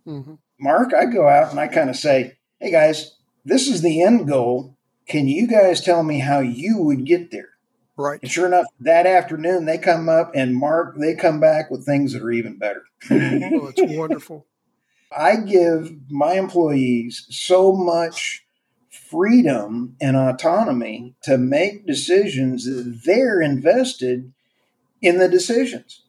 Mm-hmm, 0.06 0.10
mm-hmm. 0.10 0.34
Mark, 0.58 0.94
I 0.94 1.06
go 1.06 1.28
out 1.28 1.52
and 1.52 1.60
I 1.60 1.68
kind 1.68 1.90
of 1.90 1.98
say, 1.98 2.38
hey 2.62 2.72
guys, 2.72 3.18
this 3.44 3.68
is 3.68 3.82
the 3.82 4.02
end 4.02 4.30
goal. 4.30 4.78
Can 5.10 5.28
you 5.28 5.46
guys 5.46 5.82
tell 5.82 6.04
me 6.04 6.20
how 6.20 6.40
you 6.40 6.78
would 6.78 7.06
get 7.06 7.32
there? 7.32 7.50
Right. 7.98 8.22
And 8.22 8.32
sure 8.32 8.46
enough, 8.48 8.68
that 8.80 9.06
afternoon 9.06 9.66
they 9.66 9.78
come 9.78 10.08
up 10.08 10.32
and 10.34 10.56
Mark, 10.56 10.96
they 10.98 11.14
come 11.14 11.42
back 11.42 11.70
with 11.70 11.86
things 11.86 12.14
that 12.14 12.22
are 12.22 12.32
even 12.32 12.58
better. 12.58 12.84
oh, 13.12 13.74
it's 13.76 13.82
wonderful. 13.98 14.46
I 15.12 15.36
give 15.36 15.98
my 16.10 16.36
employees 16.36 17.26
so 17.30 17.74
much 17.74 18.46
freedom 19.10 19.96
and 20.02 20.16
autonomy 20.16 21.16
to 21.24 21.38
make 21.38 21.86
decisions 21.86 22.66
that 22.66 23.02
they're 23.06 23.42
invested 23.42 24.32
in 25.02 25.18
the 25.18 25.28
decisions. 25.28 26.04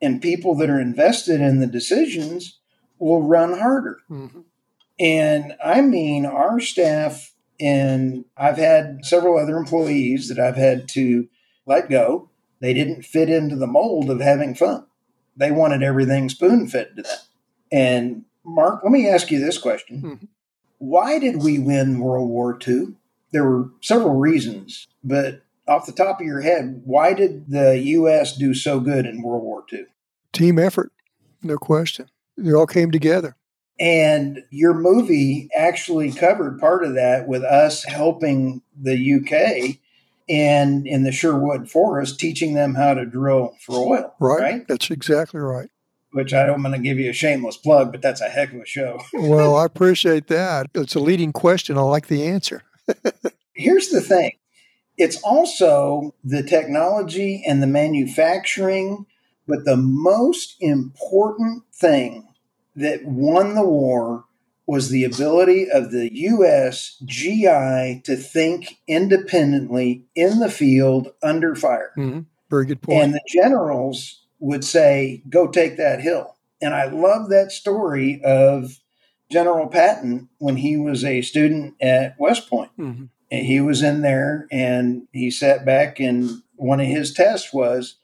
And 0.00 0.20
people 0.20 0.54
that 0.56 0.70
are 0.70 0.80
invested 0.80 1.40
in 1.40 1.60
the 1.60 1.66
decisions 1.66 2.58
will 2.98 3.22
run 3.22 3.58
harder. 3.58 3.98
Mm-hmm. 4.10 4.40
And 5.00 5.54
I 5.64 5.80
mean, 5.80 6.26
our 6.26 6.60
staff, 6.60 7.32
and 7.58 8.24
I've 8.36 8.58
had 8.58 9.04
several 9.04 9.38
other 9.38 9.56
employees 9.56 10.28
that 10.28 10.38
I've 10.38 10.56
had 10.56 10.88
to 10.90 11.28
let 11.66 11.90
go. 11.90 12.30
They 12.60 12.74
didn't 12.74 13.04
fit 13.04 13.28
into 13.28 13.56
the 13.56 13.66
mold 13.66 14.10
of 14.10 14.20
having 14.20 14.54
fun. 14.54 14.86
They 15.36 15.50
wanted 15.50 15.82
everything 15.82 16.28
spoon 16.28 16.68
fed 16.68 16.96
to 16.96 17.02
them. 17.02 17.18
And 17.72 18.24
Mark, 18.44 18.82
let 18.84 18.92
me 18.92 19.08
ask 19.08 19.30
you 19.30 19.40
this 19.40 19.58
question. 19.58 20.02
Mm-hmm. 20.02 20.24
Why 20.78 21.18
did 21.18 21.42
we 21.42 21.58
win 21.58 22.00
World 22.00 22.28
War 22.28 22.58
II? 22.66 22.94
There 23.32 23.44
were 23.44 23.70
several 23.80 24.16
reasons, 24.16 24.86
but 25.02 25.42
off 25.66 25.86
the 25.86 25.92
top 25.92 26.20
of 26.20 26.26
your 26.26 26.40
head, 26.40 26.82
why 26.84 27.14
did 27.14 27.48
the 27.48 27.78
U.S. 27.78 28.36
do 28.36 28.54
so 28.54 28.80
good 28.80 29.06
in 29.06 29.22
World 29.22 29.42
War 29.42 29.64
II? 29.72 29.86
Team 30.32 30.58
effort, 30.58 30.92
no 31.42 31.56
question. 31.56 32.10
They 32.36 32.52
all 32.52 32.66
came 32.66 32.90
together. 32.90 33.36
And 33.78 34.44
your 34.50 34.74
movie 34.74 35.48
actually 35.56 36.12
covered 36.12 36.60
part 36.60 36.84
of 36.84 36.94
that 36.94 37.26
with 37.26 37.42
us 37.42 37.84
helping 37.84 38.62
the 38.80 39.14
UK 39.14 39.78
and 40.28 40.86
in 40.86 41.02
the 41.02 41.12
Sherwood 41.12 41.70
Forest, 41.70 42.20
teaching 42.20 42.54
them 42.54 42.74
how 42.74 42.94
to 42.94 43.04
drill 43.04 43.56
for 43.60 43.76
oil. 43.76 44.14
Right. 44.20 44.40
right? 44.40 44.68
That's 44.68 44.90
exactly 44.90 45.40
right 45.40 45.70
which 46.14 46.32
I 46.32 46.46
don't 46.46 46.62
want 46.62 46.76
to 46.76 46.80
give 46.80 46.98
you 46.98 47.10
a 47.10 47.12
shameless 47.12 47.56
plug, 47.56 47.90
but 47.90 48.00
that's 48.00 48.20
a 48.20 48.28
heck 48.28 48.52
of 48.52 48.60
a 48.60 48.66
show. 48.66 49.00
well, 49.12 49.56
I 49.56 49.64
appreciate 49.64 50.28
that. 50.28 50.68
It's 50.72 50.94
a 50.94 51.00
leading 51.00 51.32
question. 51.32 51.76
I 51.76 51.82
like 51.82 52.06
the 52.06 52.24
answer. 52.24 52.62
Here's 53.52 53.88
the 53.88 54.00
thing 54.00 54.32
it's 54.96 55.20
also 55.22 56.14
the 56.22 56.44
technology 56.44 57.42
and 57.46 57.60
the 57.60 57.66
manufacturing, 57.66 59.06
but 59.48 59.64
the 59.64 59.76
most 59.76 60.54
important 60.60 61.64
thing 61.74 62.28
that 62.76 63.04
won 63.04 63.56
the 63.56 63.66
war 63.66 64.24
was 64.66 64.90
the 64.90 65.04
ability 65.04 65.68
of 65.68 65.90
the 65.90 66.14
U.S. 66.14 66.96
GI 67.04 68.02
to 68.04 68.16
think 68.16 68.78
independently 68.86 70.04
in 70.14 70.38
the 70.38 70.50
field 70.50 71.08
under 71.22 71.56
fire. 71.56 71.90
Mm-hmm. 71.98 72.20
Very 72.50 72.66
good 72.66 72.82
point. 72.82 73.02
And 73.02 73.14
the 73.14 73.20
generals 73.28 74.23
would 74.44 74.62
say, 74.62 75.22
go 75.30 75.48
take 75.48 75.78
that 75.78 76.02
hill. 76.02 76.36
And 76.60 76.74
I 76.74 76.84
love 76.84 77.30
that 77.30 77.50
story 77.50 78.20
of 78.22 78.78
General 79.32 79.68
Patton 79.68 80.28
when 80.36 80.56
he 80.56 80.76
was 80.76 81.02
a 81.02 81.22
student 81.22 81.76
at 81.80 82.14
West 82.18 82.50
Point. 82.50 82.70
Mm-hmm. 82.78 83.04
And 83.30 83.46
he 83.46 83.62
was 83.62 83.82
in 83.82 84.02
there 84.02 84.46
and 84.52 85.08
he 85.12 85.30
sat 85.30 85.64
back, 85.64 85.98
and 85.98 86.42
one 86.56 86.78
of 86.78 86.86
his 86.86 87.14
tests 87.14 87.54
was 87.54 87.96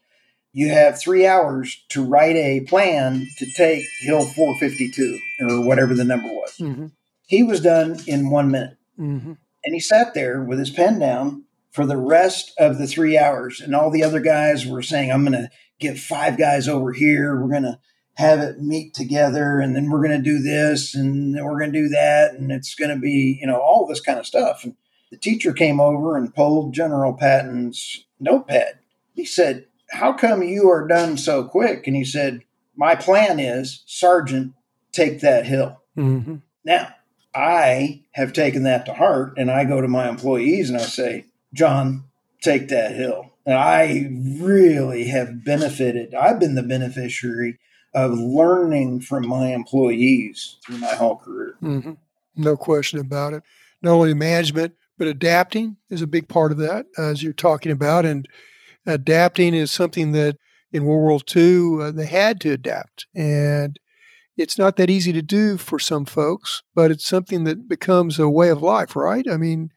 you 0.52 0.70
have 0.70 0.98
three 0.98 1.26
hours 1.26 1.84
to 1.90 2.02
write 2.02 2.36
a 2.36 2.60
plan 2.60 3.26
to 3.36 3.46
take 3.54 3.84
Hill 4.00 4.24
452 4.24 5.18
or 5.42 5.66
whatever 5.66 5.94
the 5.94 6.04
number 6.04 6.28
was. 6.28 6.56
Mm-hmm. 6.58 6.86
He 7.26 7.42
was 7.42 7.60
done 7.60 8.00
in 8.06 8.30
one 8.30 8.50
minute. 8.50 8.78
Mm-hmm. 8.98 9.34
And 9.62 9.74
he 9.74 9.78
sat 9.78 10.14
there 10.14 10.40
with 10.40 10.58
his 10.58 10.70
pen 10.70 10.98
down 10.98 11.44
for 11.70 11.84
the 11.84 11.98
rest 11.98 12.52
of 12.58 12.78
the 12.78 12.86
three 12.86 13.18
hours. 13.18 13.60
And 13.60 13.76
all 13.76 13.90
the 13.90 14.02
other 14.02 14.20
guys 14.20 14.66
were 14.66 14.82
saying, 14.82 15.12
I'm 15.12 15.24
going 15.24 15.32
to 15.32 15.50
get 15.80 15.98
five 15.98 16.38
guys 16.38 16.68
over 16.68 16.92
here. 16.92 17.40
We're 17.40 17.48
going 17.48 17.64
to 17.64 17.78
have 18.14 18.40
it 18.40 18.60
meet 18.60 18.92
together 18.94 19.60
and 19.60 19.74
then 19.74 19.90
we're 19.90 20.02
going 20.06 20.22
to 20.22 20.22
do 20.22 20.40
this 20.40 20.94
and 20.94 21.34
then 21.34 21.44
we're 21.44 21.58
going 21.58 21.72
to 21.72 21.82
do 21.82 21.88
that. 21.88 22.34
And 22.34 22.52
it's 22.52 22.74
going 22.74 22.90
to 22.90 23.00
be, 23.00 23.38
you 23.40 23.46
know, 23.46 23.60
all 23.60 23.86
this 23.86 24.00
kind 24.00 24.18
of 24.18 24.26
stuff. 24.26 24.62
And 24.62 24.76
the 25.10 25.16
teacher 25.16 25.52
came 25.52 25.80
over 25.80 26.16
and 26.16 26.34
pulled 26.34 26.74
General 26.74 27.14
Patton's 27.14 28.04
notepad. 28.20 28.78
He 29.14 29.24
said, 29.24 29.66
How 29.90 30.12
come 30.12 30.42
you 30.42 30.70
are 30.70 30.86
done 30.86 31.16
so 31.16 31.44
quick? 31.44 31.86
And 31.86 31.96
he 31.96 32.04
said, 32.04 32.42
My 32.76 32.94
plan 32.94 33.40
is, 33.40 33.82
Sergeant, 33.86 34.52
take 34.92 35.20
that 35.20 35.46
hill. 35.46 35.80
Mm-hmm. 35.96 36.36
Now, 36.64 36.94
I 37.34 38.02
have 38.12 38.32
taken 38.32 38.64
that 38.64 38.86
to 38.86 38.94
heart 38.94 39.34
and 39.36 39.50
I 39.50 39.64
go 39.64 39.80
to 39.80 39.88
my 39.88 40.08
employees 40.08 40.68
and 40.68 40.78
I 40.78 40.82
say, 40.82 41.26
John, 41.54 42.04
take 42.42 42.68
that 42.68 42.94
hill. 42.94 43.29
And 43.46 43.54
I 43.54 44.10
really 44.42 45.04
have 45.04 45.44
benefited. 45.44 46.14
I've 46.14 46.38
been 46.38 46.54
the 46.54 46.62
beneficiary 46.62 47.58
of 47.94 48.12
learning 48.12 49.00
from 49.00 49.26
my 49.26 49.52
employees 49.52 50.56
through 50.64 50.78
my 50.78 50.94
whole 50.94 51.16
career. 51.16 51.56
Mm-hmm. 51.62 51.92
No 52.36 52.56
question 52.56 53.00
about 53.00 53.32
it. 53.32 53.42
Not 53.82 53.92
only 53.92 54.14
management, 54.14 54.74
but 54.98 55.08
adapting 55.08 55.76
is 55.88 56.02
a 56.02 56.06
big 56.06 56.28
part 56.28 56.52
of 56.52 56.58
that, 56.58 56.86
as 56.98 57.22
you're 57.22 57.32
talking 57.32 57.72
about. 57.72 58.04
And 58.04 58.28
adapting 58.86 59.54
is 59.54 59.70
something 59.70 60.12
that 60.12 60.36
in 60.72 60.84
World 60.84 61.02
War 61.02 61.20
II, 61.34 61.82
uh, 61.82 61.90
they 61.90 62.06
had 62.06 62.40
to 62.42 62.52
adapt. 62.52 63.06
And 63.14 63.78
it's 64.36 64.58
not 64.58 64.76
that 64.76 64.90
easy 64.90 65.12
to 65.12 65.22
do 65.22 65.56
for 65.56 65.78
some 65.78 66.04
folks, 66.04 66.62
but 66.74 66.90
it's 66.90 67.06
something 67.06 67.44
that 67.44 67.68
becomes 67.68 68.18
a 68.18 68.28
way 68.28 68.50
of 68.50 68.62
life, 68.62 68.94
right? 68.94 69.26
I 69.28 69.36
mean, 69.36 69.70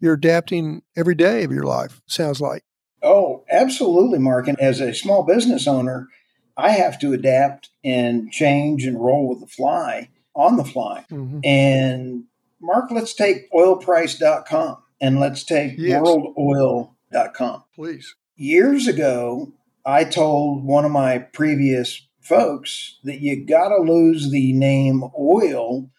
you're 0.00 0.14
adapting 0.14 0.82
every 0.96 1.14
day 1.14 1.44
of 1.44 1.52
your 1.52 1.64
life, 1.64 2.00
sounds 2.06 2.40
like. 2.40 2.64
Oh, 3.02 3.44
absolutely, 3.50 4.18
Mark. 4.18 4.48
And 4.48 4.60
as 4.60 4.80
a 4.80 4.94
small 4.94 5.22
business 5.24 5.66
owner, 5.66 6.08
I 6.56 6.70
have 6.70 6.98
to 7.00 7.12
adapt 7.12 7.70
and 7.84 8.30
change 8.30 8.84
and 8.84 9.02
roll 9.02 9.28
with 9.28 9.40
the 9.40 9.46
fly 9.46 10.10
on 10.34 10.56
the 10.56 10.64
fly. 10.64 11.06
Mm-hmm. 11.10 11.40
And 11.44 12.24
Mark, 12.60 12.90
let's 12.90 13.14
take 13.14 13.50
oilprice.com 13.52 14.78
and 15.00 15.18
let's 15.18 15.44
take 15.44 15.74
yes. 15.78 16.02
worldoil.com. 16.02 17.64
Please. 17.74 18.14
Years 18.36 18.86
ago, 18.86 19.52
I 19.84 20.04
told 20.04 20.64
one 20.64 20.84
of 20.84 20.92
my 20.92 21.18
previous 21.18 22.06
folks 22.20 22.98
that 23.04 23.20
you 23.20 23.44
got 23.44 23.68
to 23.68 23.82
lose 23.82 24.30
the 24.30 24.52
name 24.52 25.02
oil 25.18 25.90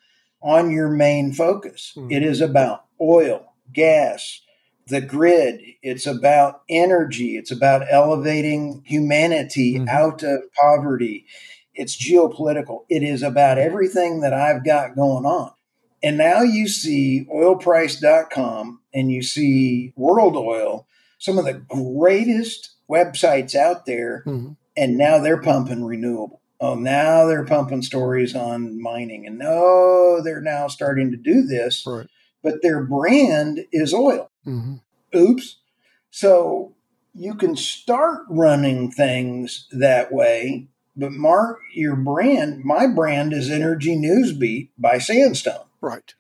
on 0.41 0.71
your 0.71 0.89
main 0.89 1.33
focus. 1.33 1.93
Mm-hmm. 1.95 2.11
It 2.11 2.23
is 2.23 2.41
about 2.41 2.85
oil, 2.99 3.53
gas, 3.73 4.41
the 4.91 5.01
grid. 5.01 5.61
It's 5.81 6.05
about 6.05 6.61
energy. 6.69 7.37
It's 7.37 7.51
about 7.51 7.83
elevating 7.89 8.83
humanity 8.85 9.75
mm-hmm. 9.75 9.89
out 9.89 10.21
of 10.21 10.41
poverty. 10.53 11.25
It's 11.73 11.95
geopolitical. 11.95 12.81
It 12.89 13.01
is 13.01 13.23
about 13.23 13.57
everything 13.57 14.21
that 14.21 14.33
I've 14.33 14.63
got 14.63 14.95
going 14.95 15.25
on. 15.25 15.51
And 16.03 16.17
now 16.17 16.41
you 16.41 16.67
see 16.67 17.25
oilprice.com 17.33 18.81
and 18.93 19.11
you 19.11 19.23
see 19.23 19.93
World 19.95 20.35
Oil, 20.35 20.87
some 21.19 21.37
of 21.37 21.45
the 21.45 21.53
greatest 21.53 22.71
websites 22.89 23.55
out 23.55 23.85
there. 23.85 24.23
Mm-hmm. 24.25 24.53
And 24.77 24.97
now 24.97 25.19
they're 25.19 25.41
pumping 25.41 25.83
renewable. 25.83 26.41
Oh, 26.59 26.75
now 26.75 27.25
they're 27.25 27.45
pumping 27.45 27.81
stories 27.81 28.35
on 28.35 28.81
mining. 28.81 29.25
And 29.25 29.37
no, 29.37 30.21
they're 30.23 30.41
now 30.41 30.67
starting 30.67 31.11
to 31.11 31.17
do 31.17 31.43
this. 31.43 31.83
Right. 31.85 32.07
But 32.43 32.61
their 32.61 32.83
brand 32.83 33.65
is 33.71 33.93
oil. 33.93 34.30
Mm-hmm. 34.45 34.75
Oops. 35.17 35.57
So 36.09 36.75
you 37.13 37.35
can 37.35 37.55
start 37.55 38.23
running 38.29 38.91
things 38.91 39.67
that 39.71 40.11
way 40.11 40.69
but 40.95 41.13
Mark, 41.13 41.59
your 41.73 41.95
brand, 41.95 42.63
my 42.63 42.87
brand 42.87 43.33
is 43.33 43.49
Energy 43.49 43.95
Newsbeat 43.95 44.69
by 44.77 44.97
Sandstone. 44.97 45.65
Right. 45.79 46.13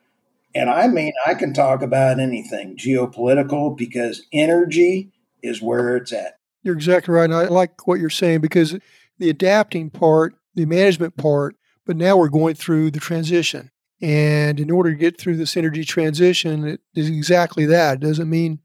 And 0.55 0.69
I 0.69 0.87
mean, 0.87 1.13
I 1.25 1.33
can 1.33 1.53
talk 1.53 1.81
about 1.81 2.19
anything 2.19 2.77
geopolitical 2.77 3.77
because 3.77 4.23
energy 4.33 5.11
is 5.41 5.61
where 5.61 5.97
it's 5.97 6.11
at. 6.11 6.39
You're 6.63 6.75
exactly 6.75 7.13
right. 7.13 7.25
And 7.25 7.33
I 7.33 7.45
like 7.45 7.87
what 7.87 7.99
you're 7.99 8.09
saying 8.09 8.41
because 8.41 8.77
the 9.17 9.29
adapting 9.29 9.89
part, 9.89 10.35
the 10.55 10.65
management 10.65 11.17
part, 11.17 11.55
but 11.85 11.95
now 11.95 12.17
we're 12.17 12.29
going 12.29 12.55
through 12.55 12.91
the 12.91 12.99
transition. 12.99 13.71
And 14.01 14.59
in 14.59 14.71
order 14.71 14.91
to 14.91 14.97
get 14.97 15.19
through 15.19 15.37
this 15.37 15.55
energy 15.55 15.83
transition, 15.83 16.67
it 16.67 16.81
is 16.95 17.07
exactly 17.09 17.65
that. 17.67 17.95
It 17.95 18.07
doesn't 18.07 18.29
mean 18.29 18.59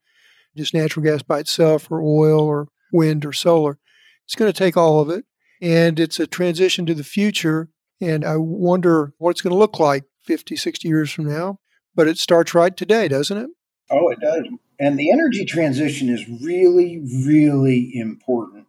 just 0.57 0.73
natural 0.73 1.05
gas 1.05 1.23
by 1.23 1.41
itself 1.41 1.91
or 1.91 2.01
oil 2.01 2.41
or 2.41 2.69
wind 2.93 3.27
or 3.27 3.33
solar. 3.33 3.79
It's 4.25 4.35
going 4.35 4.51
to 4.51 4.59
take 4.59 4.77
all 4.77 5.01
of 5.01 5.11
it 5.11 5.27
and 5.61 6.01
it's 6.01 6.19
a 6.19 6.27
transition 6.27 6.87
to 6.87 6.95
the 6.95 7.05
future. 7.05 7.69
And 8.01 8.25
I 8.25 8.37
wonder 8.37 9.13
what 9.19 9.31
it's 9.31 9.43
going 9.43 9.53
to 9.53 9.59
look 9.59 9.79
like 9.79 10.05
50, 10.23 10.57
60 10.57 10.89
years 10.89 11.13
from 11.13 11.27
now. 11.27 11.61
But 11.95 12.09
it 12.09 12.19
starts 12.19 12.55
right 12.55 12.77
today, 12.77 13.09
doesn't 13.09 13.37
it? 13.37 13.51
Oh, 13.91 14.09
it 14.11 14.21
does. 14.21 14.45
And 14.79 14.99
the 14.99 15.11
energy 15.11 15.45
transition 15.45 16.09
is 16.09 16.29
really, 16.29 17.03
really 17.25 17.91
important. 17.95 18.67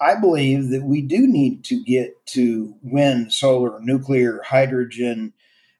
I 0.00 0.16
believe 0.16 0.70
that 0.70 0.84
we 0.84 1.02
do 1.02 1.26
need 1.26 1.64
to 1.64 1.82
get 1.82 2.26
to 2.26 2.74
wind, 2.82 3.32
solar, 3.32 3.80
nuclear, 3.80 4.42
hydrogen, 4.44 5.32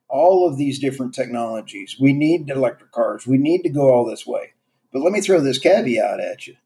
all 0.08 0.48
of 0.48 0.56
these 0.56 0.78
different 0.78 1.14
technologies. 1.14 1.96
We 1.98 2.12
need 2.12 2.50
electric 2.50 2.92
cars. 2.92 3.26
We 3.26 3.38
need 3.38 3.62
to 3.62 3.68
go 3.68 3.92
all 3.92 4.04
this 4.04 4.26
way. 4.26 4.54
But 4.92 5.02
let 5.02 5.12
me 5.12 5.20
throw 5.20 5.40
this 5.40 5.58
caveat 5.58 6.20
at 6.20 6.46
you. 6.46 6.56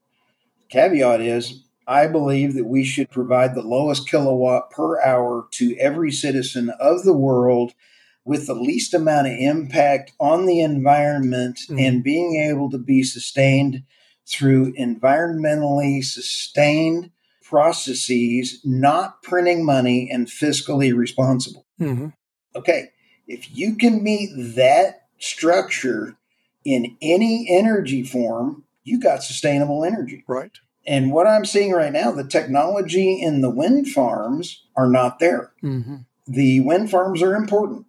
Caveat 0.69 1.21
is 1.21 1.63
I 1.87 2.07
believe 2.07 2.53
that 2.55 2.67
we 2.67 2.85
should 2.85 3.11
provide 3.11 3.55
the 3.55 3.63
lowest 3.63 4.09
kilowatt 4.09 4.71
per 4.71 5.01
hour 5.01 5.49
to 5.53 5.75
every 5.79 6.13
citizen 6.13 6.71
of 6.79 7.03
the 7.03 7.17
world 7.17 7.73
with 8.27 8.47
the 8.47 8.55
least 8.55 8.93
amount 8.93 9.27
of 9.27 9.33
impact 9.33 10.13
on 10.21 10.45
the 10.45 10.61
environment 10.61 11.61
mm-hmm. 11.61 11.79
and 11.79 12.05
being 12.05 12.47
able 12.47 12.71
to 12.71 12.77
be 12.77 13.03
sustained 13.03 13.85
through 14.27 14.75
environmentally 14.75 16.05
sustained 16.05 17.11
processes, 17.43 18.61
not 18.63 19.23
printing 19.23 19.65
money 19.65 20.11
and 20.13 20.27
fiscally 20.27 20.95
responsible. 20.95 21.65
Mm-hmm. 21.81 22.09
Okay, 22.55 22.91
if 23.29 23.57
you 23.57 23.77
can 23.77 24.03
meet 24.03 24.31
that 24.57 25.07
structure 25.19 26.17
in 26.65 26.97
any 27.01 27.47
energy 27.49 28.03
form, 28.03 28.65
you 28.83 28.99
got 28.99 29.23
sustainable 29.23 29.85
energy. 29.85 30.25
Right. 30.27 30.59
And 30.87 31.13
what 31.13 31.27
I'm 31.27 31.45
seeing 31.45 31.73
right 31.73 31.93
now, 31.93 32.11
the 32.11 32.27
technology 32.27 33.21
in 33.21 33.43
the 33.43 33.51
wind 33.51 33.89
farms 33.89 34.65
are 34.75 34.89
not 34.89 35.19
there. 35.19 35.53
Mm-hmm. 35.63 35.97
The 36.27 36.61
wind 36.61 36.91
farms 36.91 37.23
are 37.23 37.37
important. 37.37 37.87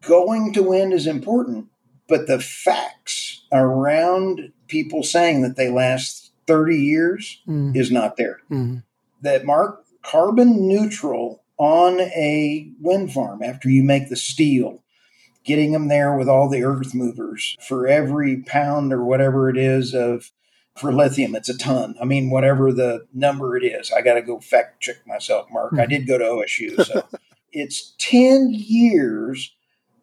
Going 0.00 0.52
to 0.54 0.62
wind 0.62 0.94
is 0.94 1.06
important, 1.06 1.66
but 2.08 2.26
the 2.26 2.40
facts 2.40 3.44
around 3.52 4.52
people 4.66 5.02
saying 5.02 5.42
that 5.42 5.56
they 5.56 5.70
last 5.70 6.32
30 6.46 6.76
years 6.76 7.40
mm-hmm. 7.46 7.76
is 7.76 7.90
not 7.90 8.16
there. 8.16 8.40
Mm-hmm. 8.50 8.78
That 9.20 9.44
mark 9.44 9.84
carbon 10.02 10.66
neutral 10.66 11.41
on 11.58 12.00
a 12.00 12.70
wind 12.80 13.12
farm 13.12 13.42
after 13.42 13.68
you 13.68 13.82
make 13.82 14.08
the 14.08 14.16
steel, 14.16 14.82
getting 15.44 15.72
them 15.72 15.88
there 15.88 16.16
with 16.16 16.28
all 16.28 16.48
the 16.48 16.64
earth 16.64 16.94
movers 16.94 17.56
for 17.60 17.86
every 17.86 18.42
pound 18.42 18.92
or 18.92 19.04
whatever 19.04 19.48
it 19.48 19.56
is 19.56 19.94
of 19.94 20.30
for 20.76 20.92
lithium. 20.92 21.34
It's 21.34 21.48
a 21.48 21.56
ton. 21.56 21.94
I 22.00 22.04
mean, 22.04 22.30
whatever 22.30 22.72
the 22.72 23.06
number 23.12 23.56
it 23.56 23.64
is, 23.64 23.92
I 23.92 24.00
got 24.00 24.14
to 24.14 24.22
go 24.22 24.40
fact 24.40 24.80
check 24.80 25.06
myself, 25.06 25.46
Mark. 25.50 25.78
I 25.78 25.86
did 25.86 26.06
go 26.06 26.18
to 26.18 26.24
OSU. 26.24 26.84
So 26.84 27.06
it's 27.52 27.94
10 27.98 28.50
years 28.52 29.54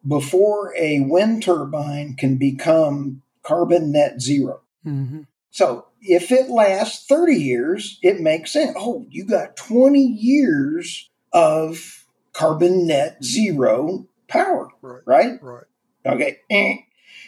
before 0.07 0.73
a 0.77 1.01
wind 1.01 1.43
turbine 1.43 2.15
can 2.15 2.37
become 2.37 3.21
carbon 3.43 3.91
net 3.91 4.21
0 4.21 4.61
mm-hmm. 4.85 5.21
So 5.51 5.87
if 6.01 6.31
it 6.31 6.49
lasts 6.49 7.05
30 7.07 7.35
years, 7.35 7.99
it 8.03 8.19
makes 8.19 8.53
sense. 8.53 8.73
Oh, 8.77 9.05
you 9.09 9.25
got 9.25 9.57
20 9.57 9.99
years 9.99 11.08
of 11.33 12.05
carbon 12.33 12.87
net 12.87 13.23
zero 13.23 14.07
power, 14.27 14.69
right? 14.81 15.03
Right. 15.05 15.39
right. 15.41 15.63
Okay. 16.05 16.39
Eh. 16.49 16.75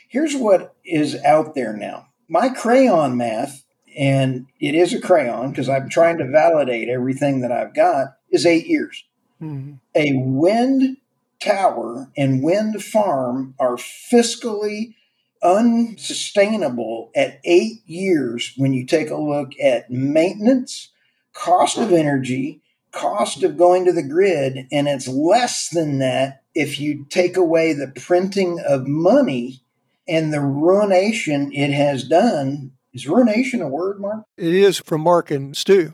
Here's 0.07 0.35
what 0.35 0.75
is 0.83 1.15
out 1.23 1.55
there 1.55 1.75
now 1.75 2.07
my 2.31 2.47
crayon 2.47 3.17
math, 3.17 3.65
and 3.97 4.45
it 4.59 4.73
is 4.73 4.93
a 4.93 5.01
crayon 5.01 5.49
because 5.49 5.67
I'm 5.67 5.89
trying 5.89 6.17
to 6.19 6.29
validate 6.29 6.87
everything 6.87 7.41
that 7.41 7.51
I've 7.51 7.75
got, 7.75 8.15
is 8.29 8.45
eight 8.45 8.67
years. 8.67 9.03
Mm-hmm. 9.41 9.73
A 9.95 10.13
wind 10.15 10.97
tower 11.41 12.09
and 12.15 12.41
wind 12.41 12.81
farm 12.81 13.53
are 13.59 13.75
fiscally 13.75 14.95
unsustainable 15.43 17.11
at 17.15 17.41
eight 17.43 17.81
years 17.85 18.53
when 18.55 18.71
you 18.71 18.85
take 18.85 19.09
a 19.09 19.17
look 19.17 19.51
at 19.61 19.91
maintenance, 19.91 20.89
cost 21.33 21.77
of 21.77 21.91
energy, 21.91 22.60
cost 22.91 23.43
of 23.43 23.57
going 23.57 23.85
to 23.85 23.93
the 23.93 24.03
grid, 24.03 24.67
and 24.71 24.87
it's 24.87 25.07
less 25.07 25.69
than 25.69 25.99
that 25.99 26.43
if 26.53 26.79
you 26.79 27.05
take 27.09 27.37
away 27.37 27.73
the 27.73 27.87
printing 27.87 28.59
of 28.67 28.87
money 28.87 29.61
and 30.07 30.33
the 30.33 30.41
ruination 30.41 31.51
it 31.53 31.71
has 31.71 32.03
done. 32.03 32.71
Is 32.93 33.07
ruination 33.07 33.61
a 33.61 33.67
word, 33.67 34.01
Mark? 34.01 34.25
It 34.37 34.53
is 34.53 34.77
from 34.77 35.01
Mark 35.01 35.31
and 35.31 35.55
Stu. 35.55 35.93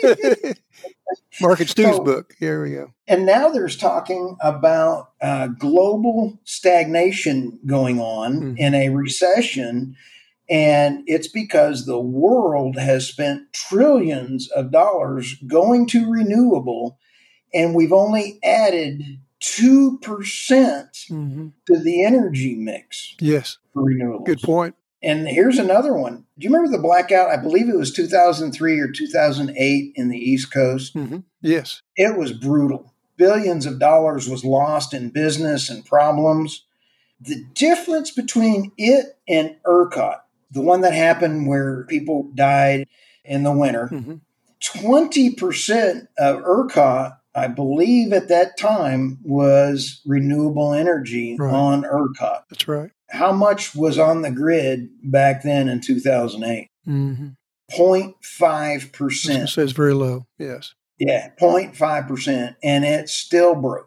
Mark 1.40 1.60
and 1.60 1.68
Stu's 1.68 1.96
so, 1.96 2.04
book. 2.04 2.34
Here 2.38 2.62
we 2.62 2.72
go. 2.72 2.92
And 3.08 3.24
now 3.24 3.48
there's 3.48 3.76
talking 3.76 4.36
about 4.42 5.12
uh, 5.22 5.46
global 5.48 6.38
stagnation 6.44 7.58
going 7.64 7.98
on 7.98 8.34
mm-hmm. 8.34 8.56
in 8.58 8.74
a 8.74 8.90
recession. 8.90 9.96
And 10.50 11.04
it's 11.06 11.28
because 11.28 11.86
the 11.86 12.00
world 12.00 12.76
has 12.76 13.06
spent 13.06 13.52
trillions 13.52 14.50
of 14.50 14.72
dollars 14.72 15.36
going 15.46 15.86
to 15.88 16.10
renewable, 16.10 16.98
and 17.54 17.74
we've 17.74 17.92
only 17.92 18.40
added 18.42 19.20
2% 19.40 20.00
mm 20.00 21.08
hmm 21.08 21.48
to 21.66 21.78
the 21.78 22.04
energy 22.04 22.56
mix. 22.56 23.14
Yes. 23.20 23.58
For 23.72 23.84
renewables. 23.84 24.26
Good 24.26 24.42
point. 24.42 24.74
And 25.02 25.26
here's 25.26 25.58
another 25.58 25.94
one. 25.94 26.26
Do 26.38 26.46
you 26.46 26.52
remember 26.52 26.76
the 26.76 26.82
blackout? 26.82 27.30
I 27.30 27.36
believe 27.36 27.68
it 27.68 27.76
was 27.76 27.92
2003 27.92 28.80
or 28.80 28.88
2008 28.88 29.92
in 29.94 30.08
the 30.08 30.18
East 30.18 30.52
Coast. 30.52 30.94
Mm-hmm. 30.94 31.18
Yes. 31.40 31.80
It 31.96 32.18
was 32.18 32.32
brutal. 32.32 32.92
Billions 33.16 33.66
of 33.66 33.78
dollars 33.78 34.28
was 34.28 34.44
lost 34.44 34.92
in 34.92 35.10
business 35.10 35.70
and 35.70 35.86
problems. 35.86 36.64
The 37.20 37.44
difference 37.54 38.10
between 38.10 38.72
it 38.76 39.18
and 39.28 39.56
ERCOT, 39.64 40.20
the 40.50 40.62
one 40.62 40.80
that 40.82 40.94
happened 40.94 41.46
where 41.46 41.84
people 41.88 42.30
died 42.34 42.86
in 43.24 43.42
the 43.42 43.52
winter, 43.52 43.88
mm-hmm. 43.92 44.16
20% 44.62 46.06
of 46.18 46.42
ERCOT 46.42 47.16
I 47.34 47.46
believe 47.46 48.12
at 48.12 48.28
that 48.28 48.58
time 48.58 49.18
was 49.22 50.00
renewable 50.04 50.72
energy 50.72 51.36
Right. 51.38 51.54
on 51.54 51.84
ERCOT. 51.84 52.42
That's 52.50 52.66
right. 52.66 52.90
How 53.10 53.32
much 53.32 53.74
was 53.74 53.98
on 53.98 54.22
the 54.22 54.30
grid 54.30 54.88
back 55.02 55.42
then 55.42 55.68
in 55.68 55.80
2008? 55.80 56.68
Mm-hmm. 56.88 57.28
0.5%. 57.72 59.48
So 59.48 59.62
it's 59.62 59.72
very 59.72 59.94
low. 59.94 60.26
Yes. 60.38 60.74
Yeah, 60.98 61.30
0.5%. 61.40 62.56
And 62.62 62.84
it 62.84 63.08
still 63.08 63.54
broke. 63.54 63.86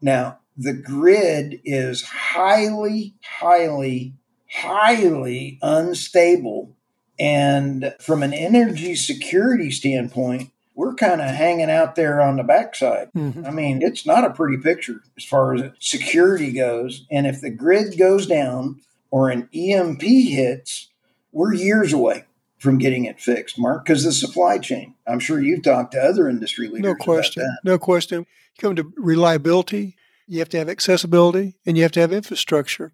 Now, 0.00 0.40
the 0.56 0.72
grid 0.74 1.60
is 1.64 2.02
highly, 2.02 3.14
highly, 3.22 4.14
highly 4.50 5.58
unstable. 5.62 6.76
And 7.18 7.94
from 8.00 8.22
an 8.22 8.32
energy 8.32 8.94
security 8.94 9.70
standpoint, 9.70 10.50
we're 10.74 10.94
kind 10.94 11.20
of 11.20 11.28
hanging 11.28 11.70
out 11.70 11.94
there 11.94 12.20
on 12.22 12.36
the 12.36 12.42
backside. 12.42 13.10
Mhm. 13.14 13.46
I 13.46 13.50
mean, 13.50 13.82
it's 13.82 14.06
not 14.06 14.24
a 14.24 14.30
pretty 14.30 14.56
picture 14.56 15.02
as 15.16 15.24
far 15.24 15.54
as 15.54 15.72
security 15.78 16.52
goes. 16.52 17.06
And 17.10 17.26
if 17.26 17.40
the 17.40 17.50
grid 17.50 17.98
goes 17.98 18.26
down 18.26 18.80
or 19.10 19.28
an 19.28 19.48
EMP 19.52 20.02
hits, 20.30 20.88
we're 21.32 21.52
years 21.52 21.92
away 21.92 22.24
from 22.58 22.78
getting 22.78 23.04
it 23.04 23.20
fixed, 23.20 23.58
Mark, 23.58 23.84
because 23.84 24.04
the 24.04 24.12
supply 24.12 24.58
chain. 24.58 24.94
I'm 25.06 25.20
sure 25.20 25.40
you've 25.40 25.62
talked 25.62 25.92
to 25.92 26.00
other 26.00 26.28
industry 26.28 26.66
leaders. 26.68 26.82
No 26.82 26.90
about 26.92 27.00
question. 27.00 27.42
that. 27.42 27.58
No 27.64 27.78
question. 27.78 28.20
You 28.20 28.60
come 28.60 28.76
to 28.76 28.92
reliability, 28.96 29.96
you 30.26 30.38
have 30.38 30.48
to 30.50 30.58
have 30.58 30.68
accessibility, 30.68 31.56
and 31.66 31.76
you 31.76 31.82
have 31.82 31.92
to 31.92 32.00
have 32.00 32.12
infrastructure. 32.12 32.92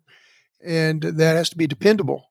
And 0.64 1.03
that 1.03 1.37
has 1.37 1.51
to 1.51 1.57
be 1.57 1.66
dependable. 1.66 2.31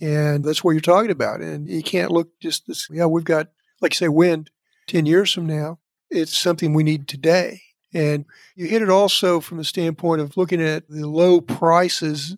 And 0.00 0.44
that's 0.44 0.62
what 0.62 0.72
you're 0.72 0.80
talking 0.80 1.10
about. 1.10 1.40
And 1.40 1.68
you 1.68 1.82
can't 1.82 2.10
look 2.10 2.28
just 2.40 2.66
this, 2.66 2.88
yeah, 2.90 3.06
we've 3.06 3.24
got, 3.24 3.48
like 3.80 3.92
you 3.92 3.96
say, 3.96 4.08
wind 4.08 4.50
10 4.88 5.06
years 5.06 5.32
from 5.32 5.46
now. 5.46 5.78
It's 6.10 6.36
something 6.36 6.72
we 6.72 6.82
need 6.82 7.08
today. 7.08 7.62
And 7.92 8.24
you 8.56 8.66
hit 8.66 8.82
it 8.82 8.90
also 8.90 9.40
from 9.40 9.58
the 9.58 9.64
standpoint 9.64 10.20
of 10.20 10.36
looking 10.36 10.60
at 10.60 10.88
the 10.88 11.08
low 11.08 11.40
prices 11.40 12.36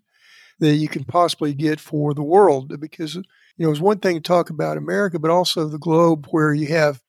that 0.59 0.75
you 0.75 0.89
can 0.89 1.05
possibly 1.05 1.55
get 1.55 1.81
for 1.81 2.13
the 2.13 2.23
world. 2.23 2.79
Because, 2.79 3.15
you 3.15 3.23
know, 3.59 3.71
it's 3.71 3.81
one 3.81 3.99
thing 3.99 4.17
to 4.17 4.21
talk 4.21 4.51
about 4.51 4.77
America, 4.77 5.19
but 5.19 5.31
also 5.31 5.67
the 5.67 5.79
globe 5.79 6.27
where 6.31 6.53
you 6.53 6.67
have 6.69 7.03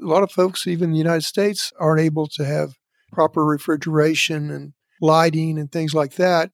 a 0.00 0.06
lot 0.06 0.22
of 0.22 0.32
folks, 0.32 0.66
even 0.66 0.90
in 0.90 0.92
the 0.92 0.98
United 0.98 1.24
States, 1.24 1.72
aren't 1.78 2.00
able 2.00 2.26
to 2.28 2.44
have 2.44 2.74
proper 3.12 3.44
refrigeration 3.44 4.50
and 4.50 4.72
lighting 5.00 5.58
and 5.58 5.70
things 5.70 5.94
like 5.94 6.14
that. 6.14 6.50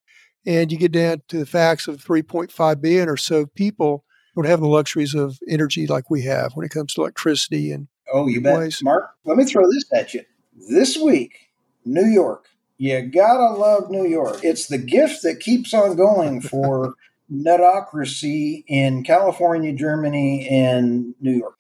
And 0.49 0.73
you 0.73 0.79
get 0.79 0.93
down 0.93 1.21
to 1.29 1.39
the 1.39 1.45
facts 1.45 1.89
of 1.89 2.03
3.5 2.03 2.81
billion 2.81 3.07
or 3.07 3.19
so 3.19 3.45
people 3.45 4.07
don't 4.35 4.47
have 4.47 4.61
the 4.61 4.67
luxuries 4.67 5.15
of 5.15 5.39
energy 5.47 5.87
like 5.87 6.09
we 6.09 6.23
have 6.23 6.55
when 6.55 6.65
it 6.65 6.71
comes 6.71 6.95
to 6.95 7.03
electricity. 7.03 7.71
And 7.71 7.89
Oh, 8.11 8.29
you 8.29 8.41
bet. 8.41 8.73
Mark, 8.83 9.11
let 9.25 9.37
me 9.37 9.45
throw 9.45 9.71
this 9.71 9.85
at 9.93 10.15
you. 10.15 10.23
This 10.71 10.97
week, 10.97 11.51
New 11.85 12.07
York. 12.07 12.47
You 12.79 13.03
gotta 13.03 13.53
love 13.55 13.91
New 13.91 14.07
York. 14.07 14.43
It's 14.43 14.69
the 14.69 14.79
gift 14.79 15.23
that 15.23 15.41
keeps 15.41 15.75
on 15.75 15.97
going 15.97 16.41
for 16.49 16.95
netocracy 17.31 18.65
in 18.67 19.05
California, 19.05 19.75
Germany, 19.75 20.49
and 20.49 21.15
New 21.21 21.37
York. 21.37 21.59